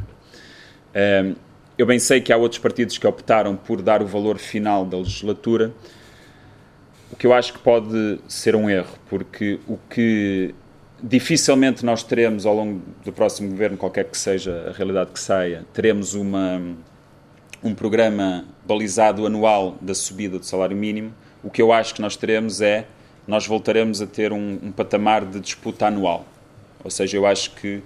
[0.95, 1.35] Um,
[1.77, 4.97] eu bem sei que há outros partidos que optaram por dar o valor final da
[4.97, 5.73] legislatura,
[7.11, 10.55] o que eu acho que pode ser um erro, porque o que
[11.03, 15.65] dificilmente nós teremos ao longo do próximo governo, qualquer que seja a realidade que saia,
[15.73, 16.61] teremos uma,
[17.61, 21.13] um programa balizado anual da subida do salário mínimo.
[21.43, 22.85] O que eu acho que nós teremos é,
[23.27, 26.25] nós voltaremos a ter um, um patamar de disputa anual.
[26.81, 27.83] Ou seja, eu acho que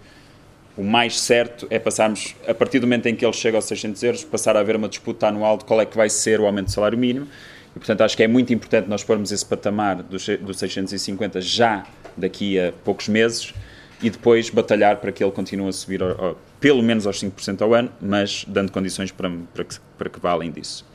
[0.78, 4.04] o mais certo é passarmos, a partir do momento em que ele chega aos 600
[4.04, 6.66] euros, passar a haver uma disputa anual de qual é que vai ser o aumento
[6.66, 7.28] do salário mínimo.
[7.76, 11.84] E, portanto, acho que é muito importante nós pormos esse patamar dos, dos 650 já
[12.18, 13.54] daqui a poucos meses
[14.02, 17.62] e depois batalhar para que ele continue a subir ao, ao, pelo menos aos 5%
[17.62, 20.86] ao ano, mas dando condições para, para, que, para que vá além disso.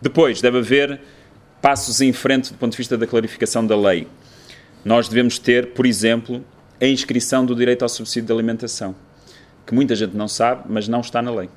[0.00, 1.00] Depois, deve haver
[1.60, 4.08] passos em frente do ponto de vista da clarificação da lei.
[4.84, 6.44] Nós devemos ter, por exemplo,
[6.80, 8.96] a inscrição do direito ao subsídio de alimentação,
[9.64, 11.48] que muita gente não sabe, mas não está na lei.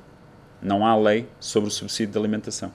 [0.62, 2.72] Não há lei sobre o subsídio de alimentação.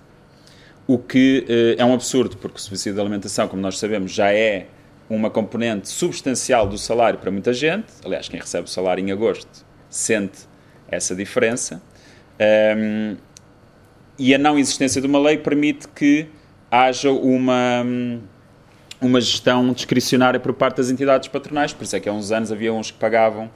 [0.86, 4.34] O que eh, é um absurdo, porque o subsídio de alimentação, como nós sabemos, já
[4.34, 4.68] é
[5.16, 7.88] uma componente substancial do salário para muita gente.
[8.06, 10.48] Aliás, quem recebe o salário em agosto sente
[10.88, 11.82] essa diferença.
[12.78, 13.18] Um,
[14.18, 16.28] e a não existência de uma lei permite que
[16.72, 17.86] haja uma,
[19.02, 22.50] uma gestão discricionária por parte das entidades patronais, por isso é que há uns anos
[22.50, 23.52] havia uns que pagavam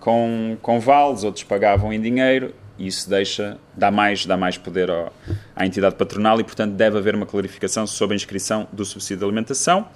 [0.00, 4.90] com, com vales, outros pagavam em dinheiro, e isso deixa, dá mais, dá mais poder
[4.90, 5.12] ao,
[5.54, 9.24] à entidade patronal e, portanto, deve haver uma clarificação sobre a inscrição do subsídio de
[9.24, 9.88] alimentação.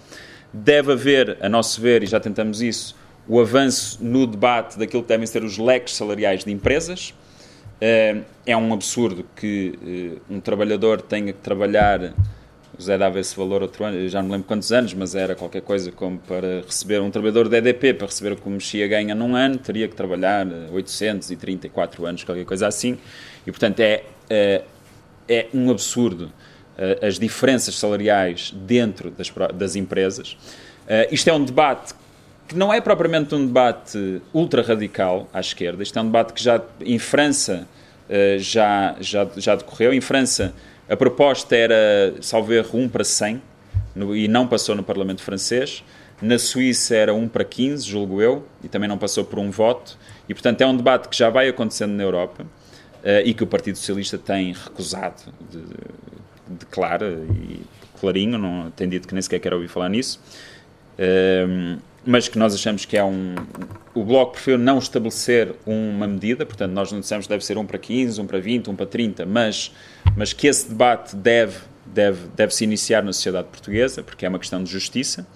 [0.53, 2.97] Deve haver, a nosso ver, e já tentamos isso,
[3.29, 7.15] o avanço no debate daquilo que devem ser os leques salariais de empresas.
[7.81, 9.79] Eh, é um absurdo que
[10.19, 12.13] eh, um trabalhador tenha que trabalhar
[12.81, 15.61] o Zé dava esse valor outro ano, já não lembro quantos anos, mas era qualquer
[15.61, 19.15] coisa como para receber um trabalhador de EDP, para receber o que o Mexia ganha
[19.15, 22.97] num ano, teria que trabalhar 834 anos, qualquer coisa assim.
[23.47, 24.63] E, portanto, é, é,
[25.29, 26.50] é um absurdo eh,
[27.03, 30.37] as diferenças salariais dentro das, das empresas.
[30.89, 31.95] Eh, isto é um debate
[32.49, 36.43] que não é propriamente um debate ultra radical à esquerda, isto é um debate que
[36.43, 37.69] já em França
[38.09, 39.93] eh, já, já, já decorreu.
[39.93, 40.53] Em França
[40.89, 43.41] a proposta era, salvo erro, 1 para 100
[43.95, 45.85] no, e não passou no Parlamento francês.
[46.21, 49.97] Na Suíça era 1 para 15, julgo eu, e também não passou por um voto.
[50.29, 53.47] E, portanto, é um debate que já vai acontecendo na Europa uh, e que o
[53.47, 55.77] Partido Socialista tem recusado de, de
[56.71, 57.63] clara e
[58.01, 60.21] clarinho, não, tem dito que nem sequer quer ouvir falar nisso.
[60.99, 63.35] Uh, mas que nós achamos que é um.
[63.95, 67.67] O Bloco prefere não estabelecer uma medida, portanto, nós não dissemos que deve ser 1
[67.67, 69.73] para 15, 1 para 20, 1 para 30, mas,
[70.17, 74.39] mas que esse debate deve, deve, deve se iniciar na sociedade portuguesa, porque é uma
[74.39, 75.27] questão de justiça.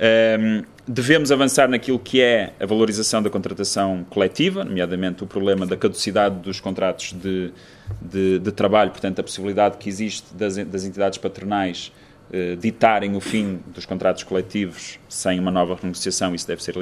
[0.00, 5.76] Um, devemos avançar naquilo que é a valorização da contratação coletiva, nomeadamente o problema da
[5.76, 7.52] caducidade dos contratos de,
[8.00, 11.92] de, de trabalho, portanto, a possibilidade que existe das, das entidades patronais
[12.32, 16.74] eh, ditarem o fim dos contratos coletivos sem uma nova renegociação, isso deve ser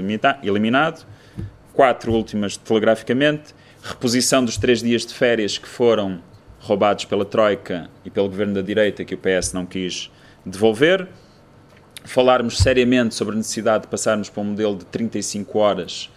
[0.42, 1.06] eliminado.
[1.74, 6.22] Quatro últimas, telegraficamente, reposição dos três dias de férias que foram
[6.60, 10.10] roubados pela Troika e pelo governo da direita, que o PS não quis
[10.46, 11.08] devolver.
[12.04, 16.10] Falarmos seriamente sobre a necessidade de passarmos para um modelo de 35 horas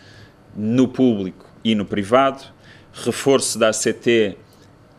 [0.56, 2.44] no público e no privado.
[2.94, 4.38] Reforço da ACT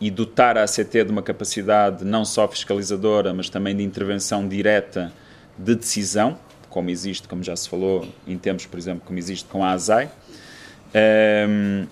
[0.00, 5.12] e dotar a ACT de uma capacidade não só fiscalizadora, mas também de intervenção direta
[5.58, 9.64] de decisão, como existe, como já se falou, em tempos, por exemplo, como existe com
[9.64, 10.10] a ASAI.
[11.48, 11.86] Um,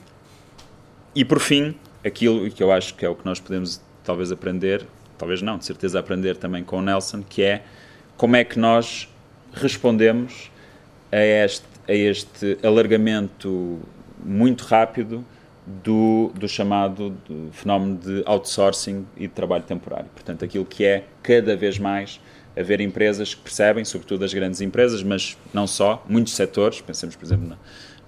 [1.14, 4.86] e por fim, aquilo que eu acho que é o que nós podemos talvez aprender,
[5.16, 7.62] talvez não, de certeza aprender também com o Nelson, que é
[8.16, 9.08] como é que nós
[9.52, 10.50] respondemos
[11.10, 13.80] a este, a este alargamento
[14.24, 15.24] muito rápido
[15.66, 20.06] do, do chamado do fenómeno de outsourcing e de trabalho temporário.
[20.14, 22.20] Portanto, aquilo que é cada vez mais
[22.56, 27.24] haver empresas que percebem, sobretudo as grandes empresas, mas não só, muitos setores, pensemos, por
[27.24, 27.56] exemplo, na,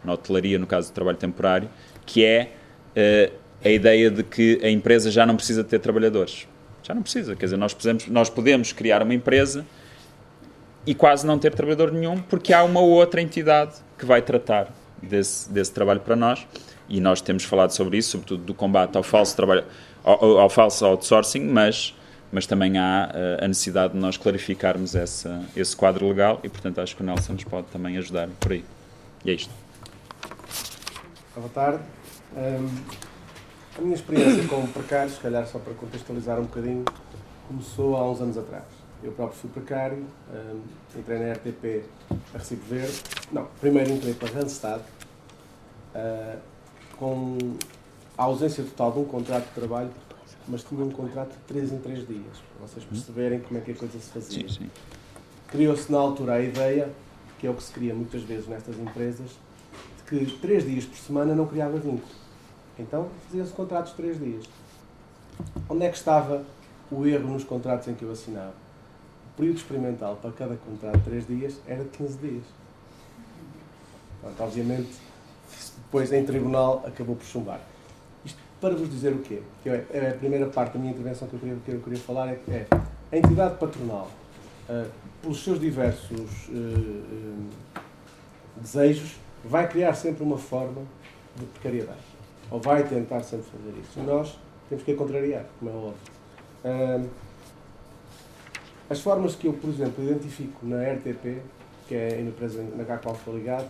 [0.05, 1.69] na hotelaria, no caso do trabalho temporário,
[2.05, 2.53] que é
[2.97, 3.33] uh,
[3.65, 6.47] a ideia de que a empresa já não precisa ter trabalhadores.
[6.83, 9.67] Já não precisa, quer dizer, nós podemos, nós podemos criar uma empresa
[10.87, 14.73] e quase não ter trabalhador nenhum, porque há uma outra entidade que vai tratar
[15.03, 16.47] desse, desse trabalho para nós
[16.89, 19.65] e nós temos falado sobre isso, sobretudo do combate ao falso trabalho,
[20.05, 21.95] ao, ao falso outsourcing, mas
[22.33, 26.81] mas também há uh, a necessidade de nós clarificarmos essa, esse quadro legal e, portanto,
[26.81, 28.65] acho que o Nelson nos pode também ajudar por aí.
[29.25, 29.53] E é isto.
[31.35, 31.83] Boa tarde.
[32.37, 32.69] Um,
[33.79, 36.85] a minha experiência como precário, se calhar só para contextualizar um bocadinho,
[37.47, 38.65] começou há uns anos atrás.
[39.07, 41.85] Eu próprio fui precário, um, entrei na RTP
[42.35, 43.03] a Recibo Verde.
[43.31, 44.81] Não, primeiro entrei para Randstad.
[45.95, 46.41] Uh,
[46.99, 47.39] com
[48.19, 49.91] a ausência total de um contrato de trabalho,
[50.49, 53.71] mas tinha um contrato de 3 em 3 dias, para vocês perceberem como é que
[53.71, 54.69] a coisa se fazia.
[55.47, 56.91] Criou-se na altura a ideia,
[57.39, 59.31] que é o que se cria muitas vezes nestas empresas,
[59.99, 62.03] de que 3 dias por semana não criava vínculo.
[62.77, 64.45] Então fazia-se contratos de 3 dias.
[65.69, 66.45] Onde é que estava
[66.91, 68.66] o erro nos contratos em que eu assinava?
[69.37, 72.45] Período experimental para cada contrato de 3 dias era de 15 dias.
[74.23, 74.91] Portanto, obviamente,
[75.85, 77.61] depois em tribunal acabou por chumbar.
[78.25, 79.43] Isto para vos dizer o quê?
[79.63, 82.29] Que é a primeira parte da minha intervenção que eu queria, que eu queria falar
[82.29, 82.67] é, é
[83.13, 84.11] a entidade patronal,
[84.69, 84.91] uh,
[85.23, 87.49] pelos seus diversos uh, uh,
[88.57, 90.83] desejos, vai criar sempre uma forma
[91.37, 92.01] de precariedade.
[92.51, 93.99] Ou vai tentar sempre fazer isso.
[93.99, 97.11] E nós temos que a contrariar, como é óbvio.
[98.89, 101.43] As formas que eu, por exemplo, identifico na RTP,
[101.89, 103.69] que é a empresa na qual estou ligado,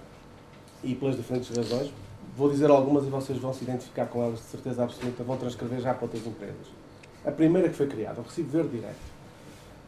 [0.84, 1.92] e pelas diferentes razões,
[2.36, 5.80] Vou dizer algumas e vocês vão se identificar com elas de certeza absoluta, vão transcrever
[5.80, 6.66] já para outras empresas.
[7.24, 9.16] A primeira que foi criada, o recibo verde direto.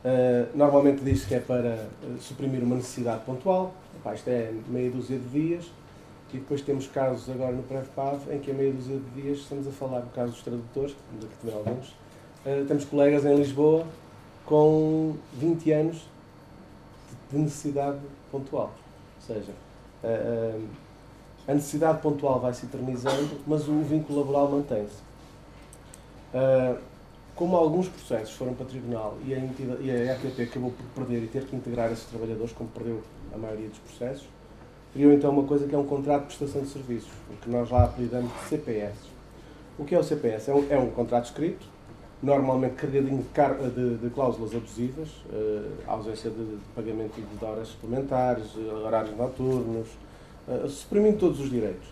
[0.03, 4.91] Uh, normalmente diz que é para uh, suprimir uma necessidade pontual, Epá, isto é meia
[4.91, 5.71] dúzia de dias,
[6.33, 9.67] e depois temos casos agora no PrevPAV em que a meia dúzia de dias estamos
[9.67, 13.85] a falar, no caso dos tradutores, que também alguns, uh, temos colegas em Lisboa
[14.49, 16.19] com 20 anos de
[17.31, 17.99] de necessidade
[18.33, 18.73] pontual.
[19.17, 19.53] Ou seja,
[21.47, 25.03] a necessidade pontual vai se eternizando, mas o vínculo laboral mantém-se.
[27.35, 31.29] Como alguns processos foram para tribunal e a, entidade, e a acabou por perder e
[31.29, 34.27] ter que integrar esses trabalhadores, como perdeu a maioria dos processos,
[34.93, 37.71] criou então uma coisa que é um contrato de prestação de serviços, o que nós
[37.71, 38.97] lá apelidamos de CPS.
[39.79, 40.49] O que é o CPS?
[40.49, 41.65] É um, é um contrato escrito,
[42.23, 48.55] normalmente carregadinho de, de, de cláusulas abusivas, uh, ausência de, de, pagamento de horas suplementares,
[48.57, 49.89] uh, horários noturnos,
[50.49, 51.89] uh, suprimindo todos os direitos.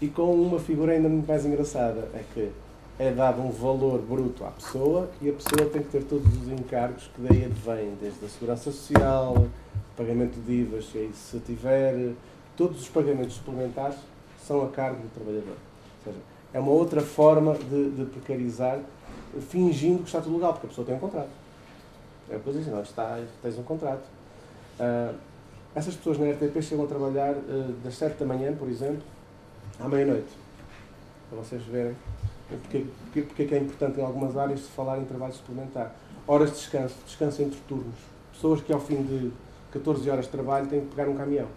[0.00, 2.50] E com uma figura ainda muito mais engraçada, é que
[2.98, 6.48] é dado um valor bruto à pessoa e a pessoa tem que ter todos os
[6.48, 9.46] encargos que daí advêm, desde a segurança social,
[9.96, 12.12] pagamento de IVAs, se tiver,
[12.56, 13.98] todos os pagamentos suplementares
[14.46, 15.56] são a cargo do trabalhador.
[15.56, 16.18] Ou seja,
[16.52, 18.78] é uma outra forma de, de precarizar,
[19.40, 21.30] fingindo que está tudo legal, porque a pessoa tem um contrato.
[22.28, 24.04] É depois dizem, não, está, tens um contrato.
[24.78, 25.14] Uh,
[25.74, 29.02] essas pessoas na RTP chegam a trabalhar uh, das 7 da manhã, por exemplo,
[29.80, 30.28] à meia-noite.
[31.30, 31.96] Para vocês verem
[32.60, 35.94] porque, porque, porque é importante em algumas áreas se falar em trabalho suplementar.
[36.26, 37.94] Horas de descanso, descanso entre turnos.
[38.32, 39.32] Pessoas que ao fim de
[39.72, 41.48] 14 horas de trabalho têm que pegar um caminhão.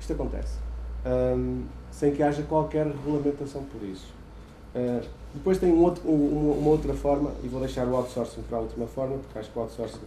[0.00, 0.58] Isto acontece.
[1.06, 4.12] Um, sem que haja qualquer regulamentação por isso.
[4.74, 5.04] Uh,
[5.34, 8.60] depois tem um outro, um, uma outra forma, e vou deixar o outsourcing para a
[8.60, 10.00] última forma, porque acho que o outsourcing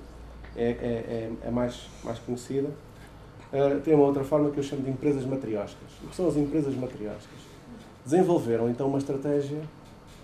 [0.55, 2.69] é, é, é, é mais, mais conhecida.
[3.53, 5.89] Uh, tem uma outra forma que eu chamo de empresas matrióscas.
[6.03, 7.39] O que são as empresas matrióscas?
[8.03, 9.61] Desenvolveram então uma estratégia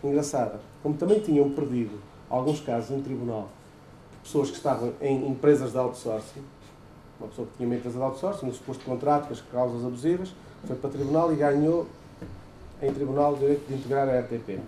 [0.04, 0.60] engraçada.
[0.82, 3.50] Como também tinham perdido alguns casos em tribunal,
[4.24, 6.42] pessoas que estavam em empresas de outsourcing,
[7.20, 10.34] uma pessoa que tinha uma empresa de outsourcing, um suposto contrato com as causas abusivas,
[10.66, 11.88] foi para tribunal e ganhou
[12.82, 14.60] em tribunal o direito de integrar a RTP.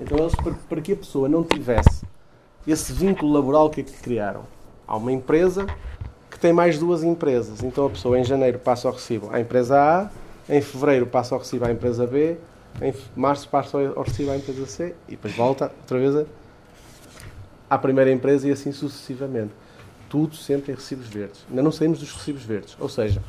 [0.00, 0.34] Então eles,
[0.68, 2.04] para que a pessoa não tivesse
[2.66, 4.44] esse vínculo laboral que, é que criaram,
[4.86, 5.66] há uma empresa
[6.30, 7.62] que tem mais duas empresas.
[7.62, 10.10] Então a pessoa em janeiro passa ao recibo à empresa A,
[10.48, 12.36] em fevereiro passa ao recibo à empresa B,
[12.80, 16.26] em março passa ao recibo à empresa C e depois volta outra vez
[17.68, 19.52] à primeira empresa e assim sucessivamente.
[20.08, 21.44] Tudo sempre em recibos verdes.
[21.48, 22.76] Ainda não saímos dos recibos verdes.
[22.80, 23.22] Ou seja,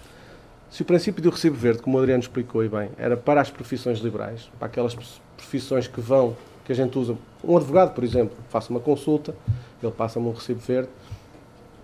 [0.69, 3.51] se o princípio do recibo verde, como o Adriano explicou e bem, era para as
[3.51, 4.95] profissões liberais, para aquelas
[5.35, 9.35] profissões que vão, que a gente usa, um advogado, por exemplo, faça uma consulta,
[9.81, 10.89] ele passa-me um recibo verde,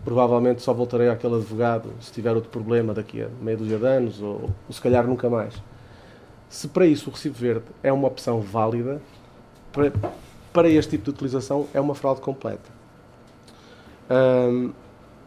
[0.04, 4.22] provavelmente só voltarei àquele advogado se tiver outro problema daqui a meia dúzia de anos,
[4.22, 5.54] ou, ou se calhar nunca mais.
[6.50, 9.02] Se para isso o recibo verde é uma opção válida,
[9.72, 9.92] para,
[10.54, 12.78] para este tipo de utilização é uma fraude completa.
[14.10, 14.72] Um,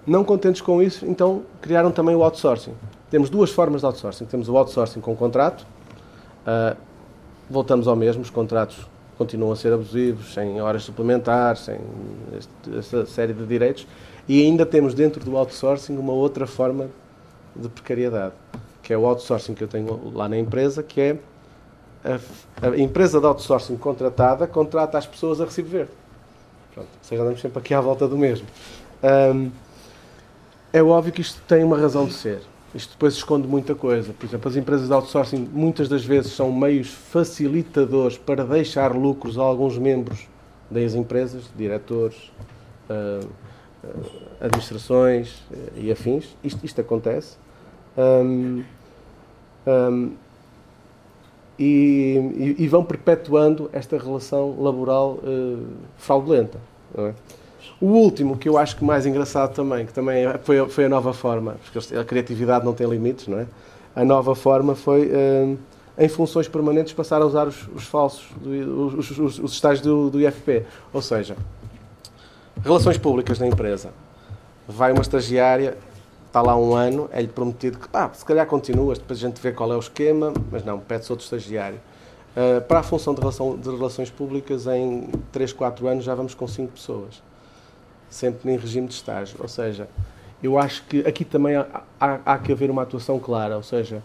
[0.07, 2.73] não contentes com isso, então criaram também o outsourcing.
[3.11, 4.25] Temos duas formas de outsourcing.
[4.25, 5.67] Temos o outsourcing com contrato,
[6.47, 6.77] uh,
[7.49, 8.89] voltamos ao mesmo, os contratos
[9.21, 11.79] continuam a ser abusivos, sem horas suplementares, sem
[12.37, 13.87] este, esta série de direitos,
[14.27, 16.89] e ainda temos dentro do outsourcing uma outra forma
[17.55, 18.33] de precariedade
[18.91, 21.19] que é o outsourcing que eu tenho lá na empresa, que é
[22.05, 25.93] a, a empresa de outsourcing contratada contrata as pessoas a recibo verde.
[26.75, 28.49] Pronto, ou seja, andamos sempre aqui à volta do mesmo.
[30.73, 32.43] É óbvio que isto tem uma razão de ser.
[32.75, 34.13] Isto depois esconde muita coisa.
[34.13, 39.39] Por exemplo, as empresas de outsourcing muitas das vezes são meios facilitadores para deixar lucros
[39.39, 40.29] a alguns membros
[40.71, 42.31] das empresas, diretores,
[42.89, 43.27] uh,
[43.85, 46.37] uh, administrações uh, e afins.
[46.45, 47.37] Isto, isto acontece.
[47.99, 48.63] Um,
[49.67, 50.13] um,
[51.59, 55.67] e, e, vão perpetuando esta relação laboral uh,
[55.99, 56.59] fraudulenta.
[56.97, 57.13] É?
[57.81, 61.13] O último, que eu acho que mais engraçado também, que também foi, foi a nova
[61.13, 63.47] forma, porque a criatividade não tem limites, não é?
[63.95, 65.59] A nova forma foi, uh,
[65.99, 70.21] em funções permanentes, passar a usar os, os falsos, os, os, os estágios do, do
[70.21, 70.65] IFP.
[70.93, 71.37] Ou seja,
[72.63, 73.91] relações públicas na empresa.
[74.69, 75.77] Vai uma estagiária,
[76.27, 79.51] está lá um ano, é-lhe prometido que, pá, se calhar continuas, depois a gente vê
[79.51, 81.81] qual é o esquema, mas não, pede-se outro estagiário.
[82.37, 86.33] Uh, para a função de, relação, de, relações públicas, em 3, 4 anos já vamos
[86.33, 87.21] com 5 pessoas,
[88.11, 89.37] sempre em regime de estágio.
[89.41, 89.89] Ou seja,
[90.43, 91.67] eu acho que aqui também há,
[91.99, 94.03] há, há que haver uma atuação clara, ou seja,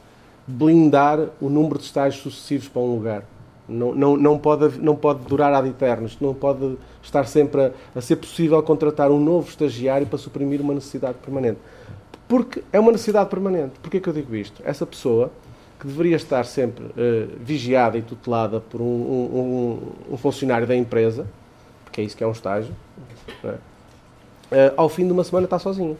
[0.47, 3.23] blindar o número de estágios sucessivos para um lugar.
[3.67, 8.01] Não, não, não, pode, não pode durar ad eternos, não pode estar sempre a, a
[8.01, 11.57] ser possível contratar um novo estagiário para suprimir uma necessidade permanente.
[12.27, 13.73] Porque é uma necessidade permanente.
[13.81, 14.61] Porquê que eu digo isto?
[14.63, 15.31] Essa pessoa,
[15.79, 19.79] que deveria estar sempre uh, vigiada e tutelada por um, um,
[20.11, 21.27] um, funcionário da empresa,
[21.83, 22.73] porque é isso que é um estágio,
[23.43, 23.55] é?
[24.55, 25.97] Uh, ao fim de uma semana está sozinho.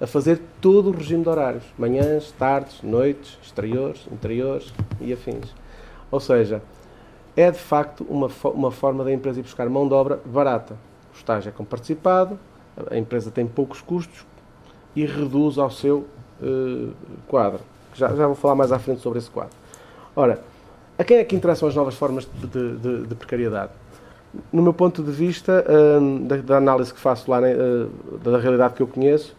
[0.00, 1.64] A fazer todo o regime de horários.
[1.78, 5.54] Manhãs, tardes, noites, exteriores, interiores e afins.
[6.10, 6.62] Ou seja,
[7.34, 10.76] é de facto uma, uma forma da empresa ir buscar mão de obra barata.
[11.14, 12.38] O estágio é comparticipado,
[12.90, 14.26] a empresa tem poucos custos,
[14.96, 16.06] e reduz ao seu
[16.40, 16.92] uh,
[17.28, 17.60] quadro.
[17.94, 19.54] Já, já vou falar mais à frente sobre esse quadro.
[20.16, 20.40] Ora,
[20.98, 23.72] a quem é que interessam as novas formas de, de, de precariedade?
[24.52, 28.82] No meu ponto de vista, uh, da, análise que faço lá, uh, da realidade que
[28.82, 29.34] eu conheço,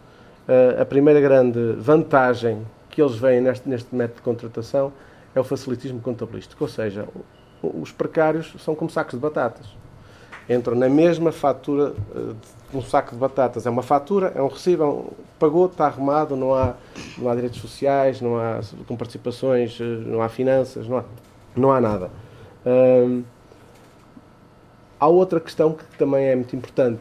[0.80, 4.90] a primeira grande vantagem que eles veem neste, neste método de contratação
[5.34, 6.64] é o facilitismo contabilístico.
[6.64, 7.06] Ou seja,
[7.62, 9.66] os precários são como sacos de batatas.
[10.48, 11.92] Entram na mesma fatura
[12.70, 13.66] de um saco de batatas.
[13.66, 15.06] É uma fatura, é um recibo, é um,
[15.38, 16.74] pagou, está arrumado, não há,
[17.16, 21.04] não há direitos sociais, não há com participações, não há finanças, não há,
[21.56, 22.10] não há nada.
[22.66, 23.22] Hum,
[24.98, 27.00] há outra questão que também é muito importante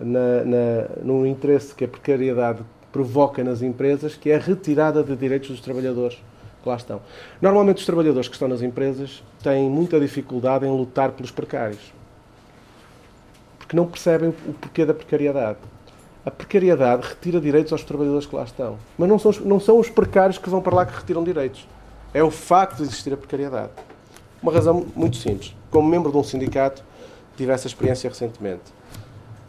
[0.00, 2.60] na, na, no interesse que a precariedade
[2.92, 6.18] provoca nas empresas, que é a retirada de direitos dos trabalhadores
[6.62, 7.00] que lá estão.
[7.40, 11.92] Normalmente os trabalhadores que estão nas empresas têm muita dificuldade em lutar pelos precários.
[13.58, 15.58] Porque não percebem o porquê da precariedade.
[16.24, 18.76] A precariedade retira direitos aos trabalhadores que lá estão.
[18.98, 21.66] Mas não são, não são os precários que vão para lá que retiram direitos.
[22.12, 23.70] É o facto de existir a precariedade.
[24.42, 25.54] Uma razão muito simples.
[25.70, 26.82] Como membro de um sindicato,
[27.40, 28.72] tive essa experiência recentemente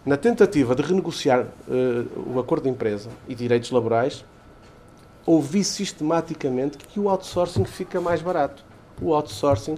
[0.06, 4.26] na tentativa de renegociar uh, o acordo de empresa e direitos laborais,
[5.26, 8.64] ouvi sistematicamente que o outsourcing fica mais barato.
[9.00, 9.78] O outsourcing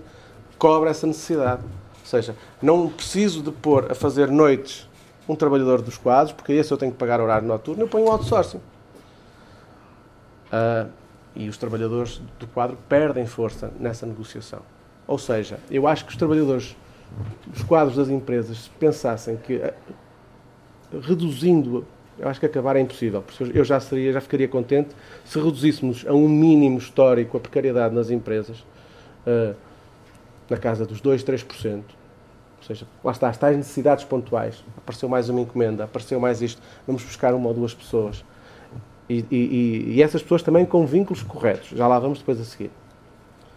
[0.58, 1.64] cobra essa necessidade.
[1.64, 4.88] Ou seja, não preciso de pôr a fazer noites
[5.28, 8.12] um trabalhador dos quadros, porque esse eu tenho que pagar horário noturno, eu ponho um
[8.12, 8.62] outsourcing.
[10.52, 10.90] Uh,
[11.36, 14.62] e os trabalhadores do quadro perdem força nessa negociação.
[15.08, 16.76] Ou seja, eu acho que os trabalhadores
[17.48, 19.62] dos quadros das empresas pensassem que
[21.02, 21.86] reduzindo,
[22.18, 24.96] eu acho que acabar é impossível, porque eu já seria, já ficaria contente
[25.26, 28.60] se reduzíssemos a um mínimo histórico a precariedade nas empresas,
[29.26, 29.56] uh,
[30.50, 31.76] na casa dos 2, 3%.
[32.64, 34.64] Ou seja, lá está, as tais necessidades pontuais.
[34.78, 36.62] Apareceu mais uma encomenda, apareceu mais isto.
[36.88, 38.24] Vamos buscar uma ou duas pessoas.
[39.10, 41.70] E, e, e essas pessoas também com vínculos corretos.
[41.78, 42.72] Já lá vamos depois a seguir.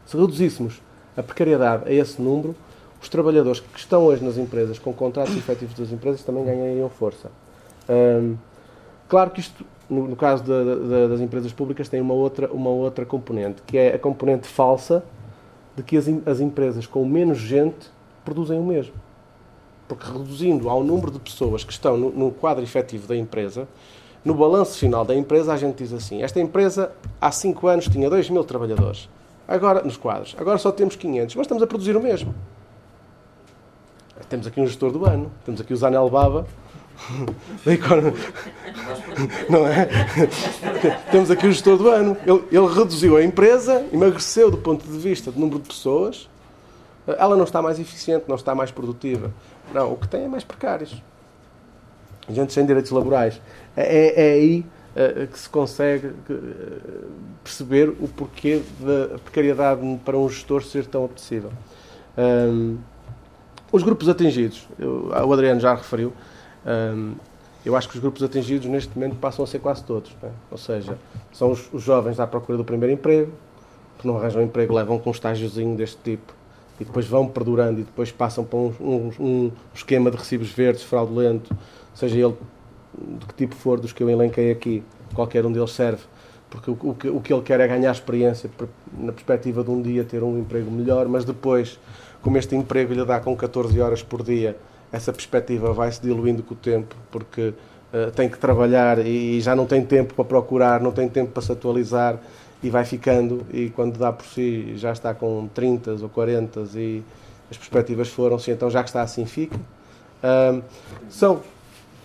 [0.05, 0.83] Se reduzíssemos
[1.17, 2.57] a precariedade a esse número,
[3.01, 7.31] os trabalhadores que estão hoje nas empresas, com contratos efetivos das empresas, também ganhariam força.
[9.09, 13.63] claro que isto, no, no caso das empresas públicas, tem uma outra, uma outra componente,
[13.67, 15.05] que é a componente falsa
[15.77, 17.91] de que as, as empresas com menos gente
[18.25, 18.95] produzem o mesmo.
[19.87, 23.69] Porque reduzindo ao número de pessoas que estão no, no quadro efetivo da empresa,
[24.25, 26.91] no balanço final da empresa, a gente diz assim: esta empresa
[27.21, 29.09] há 5 anos tinha 2 mil trabalhadores,
[29.47, 32.35] agora nos quadros, agora só temos 500, mas estamos a produzir o mesmo.
[34.29, 36.47] Temos aqui um gestor do ano, temos aqui o Zanel Baba.
[39.51, 39.89] Não é?
[41.11, 42.17] temos aqui o gestor do ano.
[42.27, 46.29] Ele, ele reduziu a empresa, emagreceu do ponto de vista do número de pessoas.
[47.07, 49.31] Ela não está mais eficiente, não está mais produtiva.
[49.73, 51.01] Não, o que tem é mais precários.
[52.29, 53.41] Gente sem direitos laborais.
[53.77, 56.15] É, é, é aí uh, que se consegue uh,
[57.45, 61.53] perceber o porquê da precariedade para um gestor ser tão apetecível.
[62.19, 62.79] Um,
[63.73, 66.13] os grupos atingidos, eu, o Adriano já referiu,
[66.67, 67.15] um,
[67.65, 70.13] eu acho que os grupos atingidos neste momento passam a ser quase todos.
[70.23, 70.31] Né?
[70.51, 70.97] Ou seja,
[71.33, 73.33] são os, os, jovens à procura do primeiro emprego,
[73.99, 76.33] que não arranjam emprego, levam com um estágiozinho deste tipo
[76.79, 81.55] e depois vão perdurando e depois passam para um, um, esquema de recibos verdes fraudulento,
[81.95, 82.37] seja ele
[83.19, 84.83] de que tipo for dos que eu elenquei aqui,
[85.15, 86.03] qualquer um deles serve,
[86.51, 88.51] porque o, que, o que ele quer é ganhar experiência
[88.97, 91.79] na perspectiva de um dia ter um emprego melhor, mas depois
[92.27, 94.57] como este emprego lhe dá com 14 horas por dia,
[94.91, 97.55] essa perspectiva vai se diluindo com o tempo, porque
[97.95, 101.31] uh, tem que trabalhar e, e já não tem tempo para procurar, não tem tempo
[101.31, 102.19] para se atualizar
[102.61, 107.01] e vai ficando e quando dá por si já está com 30 ou 40 e
[107.49, 109.57] as perspectivas foram-se, então já que está assim fica.
[109.57, 110.61] Uh,
[111.09, 111.41] são...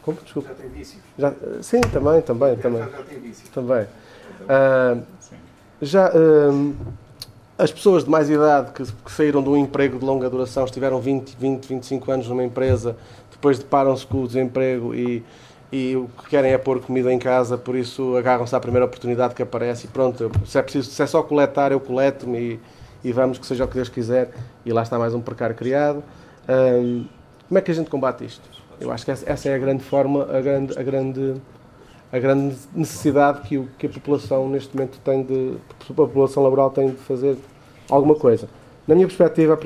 [0.03, 0.19] Como?
[0.23, 0.49] Desculpa.
[0.49, 0.99] Já tem vício.
[1.17, 2.79] Já, sim, também, também, também.
[2.83, 3.49] Já, já tem vício.
[3.51, 3.87] Também.
[4.43, 5.01] Uh,
[5.81, 6.11] já...
[6.11, 6.75] Uh,
[7.61, 10.99] as pessoas de mais idade que, que, saíram de um emprego de longa duração, estiveram
[10.99, 12.97] 20, 20, 25 anos numa empresa,
[13.29, 15.23] depois deparam-se com o desemprego e,
[15.71, 19.35] e o que querem é pôr comida em casa, por isso agarram-se à primeira oportunidade
[19.35, 22.59] que aparece e pronto, se é, preciso, se é só coletar, eu coleto-me e,
[23.03, 24.31] e, vamos que seja o que Deus quiser.
[24.65, 26.03] E lá está mais um precário criado.
[26.49, 27.05] Hum,
[27.47, 28.41] como é que a gente combate isto?
[28.79, 31.35] Eu acho que essa é a grande forma, a grande, a grande,
[32.11, 35.57] a grande necessidade que, o, que a população neste momento tem de,
[35.89, 37.37] a população laboral tem de fazer
[37.89, 38.49] alguma coisa.
[38.87, 39.57] Na minha perspectiva,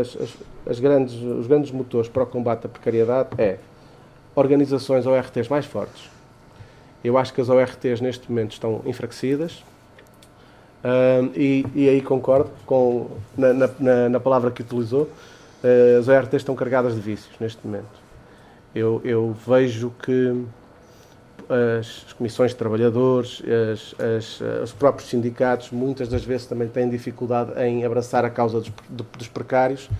[0.00, 0.36] as, as,
[0.66, 3.58] as grandes, os grandes motores para o combate à precariedade é
[4.34, 6.08] organizações ORTs mais fortes.
[7.02, 9.64] Eu acho que as ORTs neste momento estão enfraquecidas
[11.34, 15.08] e, e, aí concordo com, na, na, na, palavra que utilizou.
[15.62, 18.00] Uh, as ORTs estão carregadas de vícios neste momento.
[18.74, 20.42] Eu, eu vejo que
[21.50, 23.42] as comissões de trabalhadores,
[23.72, 28.60] as, as, os próprios sindicatos, muitas das vezes também têm dificuldade em abraçar a causa
[28.60, 28.72] dos,
[29.18, 29.90] dos precários,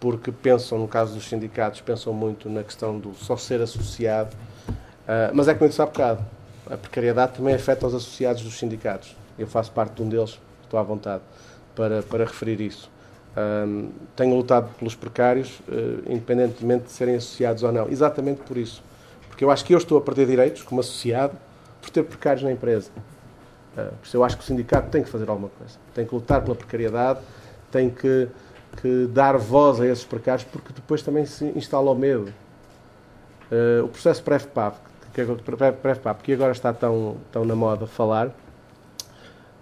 [0.00, 4.34] porque pensam, no caso dos sindicatos, pensam muito na questão do só ser associado.
[4.68, 6.24] Uh, mas é como eu disse há bocado,
[6.68, 9.14] a precariedade também afeta os associados dos sindicatos.
[9.38, 11.22] Eu faço parte de um deles, estou à vontade
[11.76, 12.90] para, para referir isso.
[13.36, 17.88] Um, tenho lutado pelos precários, uh, independentemente de serem associados ou não.
[17.88, 18.82] Exatamente por isso.
[19.40, 21.32] Porque eu acho que eu estou a perder direitos como associado
[21.80, 22.90] por ter precários na empresa.
[23.72, 25.78] Uh, por isso eu acho que o sindicato tem que fazer alguma coisa.
[25.94, 27.20] Tem que lutar pela precariedade,
[27.70, 28.28] tem que,
[28.82, 32.30] que dar voz a esses precários, porque depois também se instala o medo.
[33.50, 34.76] Uh, o processo PREF-PAP,
[35.14, 38.30] que, que, que agora está tão, tão na moda falar,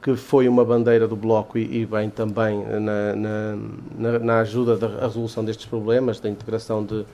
[0.02, 5.06] que foi uma bandeira do Bloco e, e bem também na, na, na, ajuda da
[5.06, 7.06] resolução destes problemas, da integração de,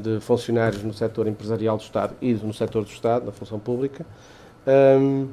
[0.00, 4.04] de funcionários no setor empresarial do Estado e no setor do Estado, na função pública.
[4.66, 5.28] Um,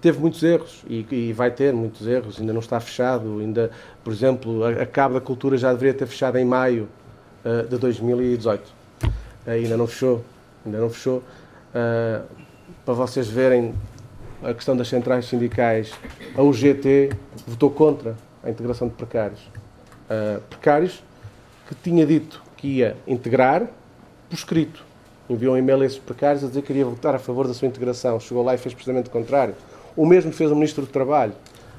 [0.00, 3.38] teve muitos erros e, e, vai ter muitos erros, ainda não está fechado.
[3.40, 3.70] Ainda,
[4.02, 6.88] por exemplo, a, a Cabo da Cultura já deveria ter fechado em maio
[7.44, 8.60] uh, de 2018.
[9.02, 9.10] Uh,
[9.46, 10.24] ainda não fechou,
[10.64, 11.18] ainda não fechou.
[11.18, 12.24] Uh,
[12.84, 13.74] para vocês verem
[14.42, 15.92] a questão das centrais sindicais,
[16.36, 17.10] a UGT
[17.46, 19.40] votou contra a integração de precários.
[19.40, 21.02] Uh, precários
[21.66, 23.66] que tinha dito que ia integrar
[24.34, 24.84] por escrito.
[25.30, 27.68] Enviou um e-mail a esses precários a dizer que queria votar a favor da sua
[27.68, 28.18] integração.
[28.18, 29.54] Chegou lá e fez precisamente o contrário.
[29.96, 31.32] O mesmo fez o Ministro do Trabalho.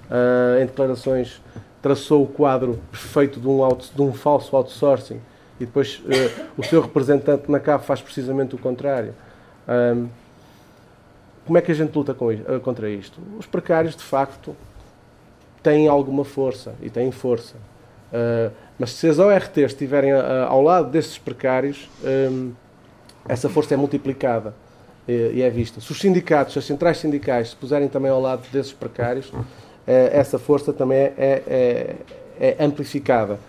[0.05, 1.41] Uh, em declarações,
[1.81, 5.19] traçou o quadro perfeito de um, de um falso outsourcing
[5.59, 9.13] e depois uh, o seu representante na CAF faz precisamente o contrário.
[11.45, 12.15] Como é que a gente luta
[12.63, 13.19] contra isto?
[13.37, 14.55] Os precários, de facto,
[15.61, 17.55] têm alguma força e têm força.
[18.13, 22.51] Uh, mas se as ORTs estiverem uh, ao lado desses precários, um,
[23.27, 24.53] essa força é multiplicada
[25.07, 25.79] e, é vista.
[25.79, 29.43] Se os sindicatos, as centrais sindicais, se puserem também ao lado desses precários, uh,
[29.87, 31.95] essa força também é, é,
[32.39, 33.39] é, é, amplificada.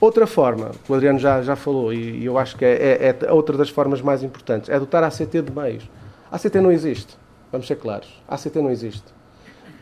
[0.00, 3.16] Outra forma, que o Adriano já, já falou, e, e eu acho que é, é,
[3.26, 5.88] é outra das formas mais importantes, é dotar a ACT de meios.
[6.30, 7.18] A ACT não existe.
[7.52, 8.08] Vamos ser claros.
[8.26, 9.04] A ACT não existe.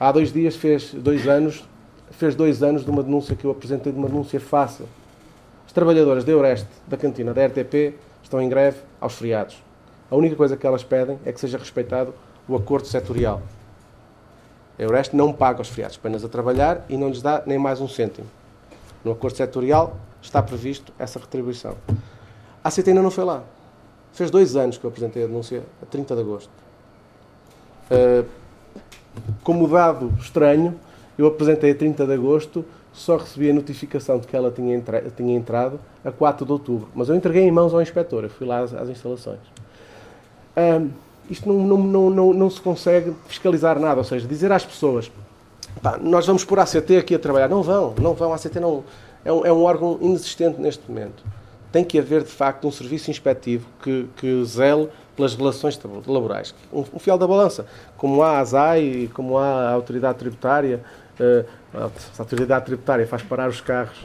[0.01, 1.65] Há dois dias fez dois anos,
[2.11, 4.87] fez dois anos de uma denúncia que eu apresentei, de uma denúncia fácil.
[5.67, 9.63] As trabalhadoras da Eureste, da cantina, da RTP, estão em greve aos feriados.
[10.11, 12.15] A única coisa que elas pedem é que seja respeitado
[12.49, 13.43] o acordo setorial.
[14.79, 17.81] A Eureste não paga os feriados, apenas a trabalhar e não lhes dá nem mais
[17.81, 18.27] um cêntimo.
[19.05, 21.77] No acordo setorial está previsto essa retribuição.
[22.63, 23.43] A ACT ainda não foi lá.
[24.13, 26.51] Fez dois anos que eu apresentei a denúncia, a 30 de agosto.
[27.91, 28.27] Uh,
[29.43, 30.79] como dado estranho,
[31.19, 35.05] eu apresentei a 30 de agosto, só recebi a notificação de que ela tinha, entra
[35.17, 36.89] tinha entrado a 4 de outubro.
[36.95, 39.41] Mas eu entreguei em mãos ao inspetor, eu fui lá às, às instalações.
[40.57, 40.89] Uh,
[41.29, 45.11] isto não, não, não, não, se consegue fiscalizar nada, ou seja, dizer às pessoas
[46.01, 47.49] nós vamos por ACT aqui a trabalhar.
[47.49, 48.33] Não vão, não vão.
[48.33, 48.85] A ACT não,
[49.25, 51.23] é, um, é um órgão inexistente neste momento.
[51.71, 56.55] Tem que haver, de facto, um serviço inspectivo que, que zele pelas relações laborais.
[56.73, 57.67] Um, um fiel da balança.
[57.97, 60.83] Como há a ASAI, como há a autoridade tributária,
[61.75, 63.99] a autoridade tributária faz parar os carros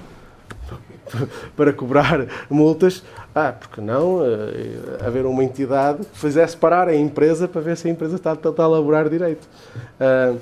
[1.55, 3.03] para cobrar multas,
[3.35, 7.87] ah, porque não uh, haver uma entidade que fizesse parar a empresa para ver se
[7.87, 9.47] a empresa está, está a elaborar direito.
[9.99, 10.39] Uh,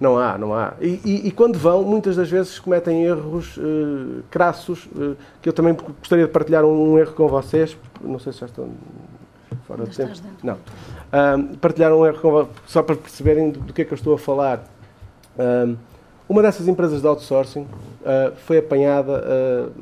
[0.00, 0.74] não há, não há.
[0.80, 4.88] E, e, e, quando vão, muitas das vezes cometem erros uh, crassos,
[5.42, 8.46] que eu também gostaria de partilhar um, um erro com vocês, não sei se já
[8.46, 8.70] estão
[9.66, 10.12] fora de tempo.
[10.42, 10.56] Não.
[11.12, 14.14] Um, partilhar um erro com, só para perceberem do, do, que é que eu estou
[14.14, 14.62] a falar.
[15.38, 15.76] Um,
[16.28, 19.72] uma dessas empresas de outsourcing uh, foi apanhada uh,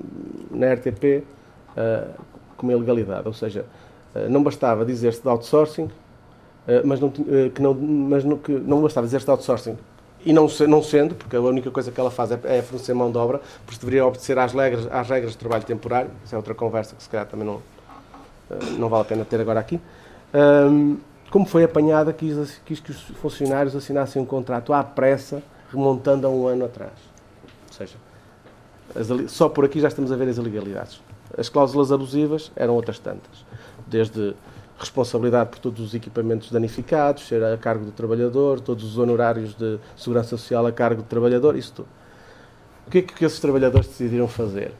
[0.50, 1.24] na RTP
[1.76, 2.22] uh,
[2.56, 3.64] com uma ilegalidade, ou seja,
[4.30, 5.90] não bastava dizer-se de outsourcing,
[6.86, 9.76] mas, não, que não, mas não, que não bastava dizer-se de outsourcing
[10.26, 13.12] e não, não sendo, porque a única coisa que ela faz é, é fornecer mão
[13.12, 16.52] de obra, porque deveria obedecer às regras, às regras de trabalho temporário, isso é outra
[16.52, 17.62] conversa que se calhar também não,
[18.50, 19.80] eh, não vale a pena ter agora aqui.
[20.34, 20.96] Um,
[21.30, 25.40] como foi apanhada, quis, quis que os funcionários assinassem um contrato à pressa,
[25.70, 26.92] remontando a um ano atrás.
[27.68, 27.96] Ou seja,
[28.94, 31.00] as, só por aqui já estamos a ver as ilegalidades.
[31.36, 33.44] As cláusulas abusivas eram outras tantas.
[33.86, 34.34] Desde
[34.78, 39.78] responsabilidade por todos os equipamentos danificados, ser a cargo do trabalhador, todos os honorários de
[39.96, 41.88] segurança social a cargo do trabalhador, isso tudo.
[42.86, 44.72] O que é que esses trabalhadores decidiram fazer?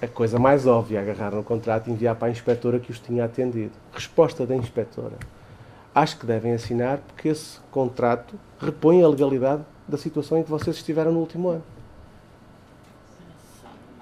[0.00, 3.24] a coisa mais óbvia, agarrar no contrato e enviar para a inspetora que os tinha
[3.24, 3.72] atendido.
[3.92, 5.16] Resposta da inspetora.
[5.94, 10.76] Acho que devem assinar porque esse contrato repõe a legalidade da situação em que vocês
[10.76, 11.64] estiveram no último ano.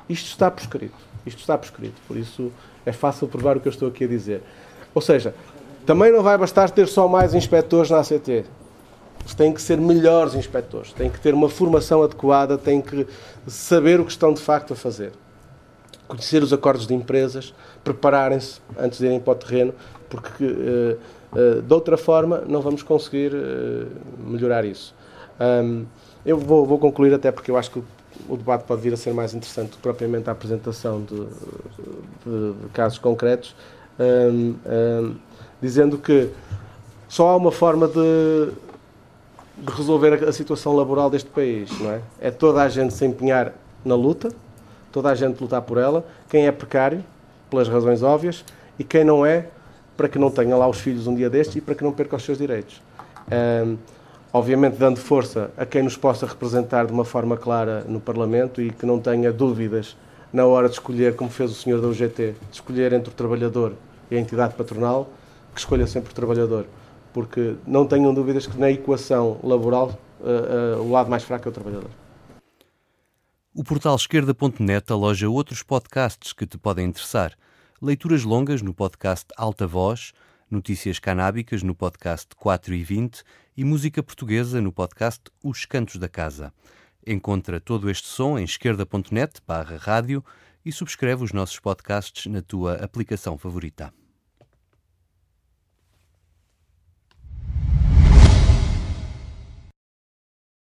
[0.09, 0.95] Isto está prescrito.
[1.24, 2.01] Isto está prescrito.
[2.07, 2.53] Por isso
[2.84, 4.43] é fácil provar o que eu estou aqui a dizer.
[4.95, 5.34] Ou seja,
[5.87, 8.45] Também não vai bastar ter só mais inspectores na ACT.
[9.37, 13.07] Têm que ser melhores inspectores, têm que ter uma formação adequada, têm que
[13.47, 15.12] saber o que estão de facto a fazer.
[16.09, 19.74] Conhecer os acordos de empresas, prepararem-se antes de irem para o terreno,
[20.09, 20.99] porque uh,
[21.32, 23.89] uh, de outra forma não vamos conseguir uh,
[24.24, 24.95] melhorar isso.
[25.41, 25.84] Um,
[26.24, 27.82] eu vou, vou, concluir até porque eu acho que
[28.28, 32.53] o, debate pode vir a ser mais interessante do que propriamente a apresentação de, de,
[32.55, 33.55] de casos concretos,
[33.99, 35.16] um, um,
[35.61, 36.30] dizendo que
[37.09, 38.51] só há uma forma de,
[39.59, 42.01] de resolver a, a, situação laboral deste país, não é?
[42.20, 43.53] É toda a gente se empenhar
[43.84, 44.30] na luta,
[44.91, 47.05] toda a gente lutar por ela, quem é precário,
[47.49, 48.45] pelas razões óbvias,
[48.78, 49.49] e quem não é,
[49.97, 52.16] para que não tenha lá os filhos um dia destes e para que não perca
[52.16, 52.82] os seus direitos.
[53.30, 53.76] Um,
[54.37, 58.70] obviamente dando força a quem nos possa representar de uma forma clara no Parlamento e
[58.70, 59.97] que não tenha dúvidas
[60.30, 63.72] na hora de escolher, como fez o senhor da UGT, de escolher entre o trabalhador
[64.11, 65.09] e a entidade patronal,
[65.55, 66.66] que escolha sempre o trabalhador.
[67.14, 71.51] Porque não tenham dúvidas que na equação laboral uh, uh, o lado mais fraco é
[71.51, 71.91] o trabalhador.
[73.55, 77.32] O portal esquerda.net aloja outros podcasts que te podem interessar.
[77.80, 80.12] Leituras longas no podcast Alta Voz,
[80.51, 83.24] notícias canábicas no podcast 4 e 20
[83.57, 86.53] e música portuguesa no podcast Os Cantos da Casa.
[87.07, 90.23] Encontra todo este som em esquerda.net barra rádio
[90.65, 93.93] e subscreve os nossos podcasts na tua aplicação favorita.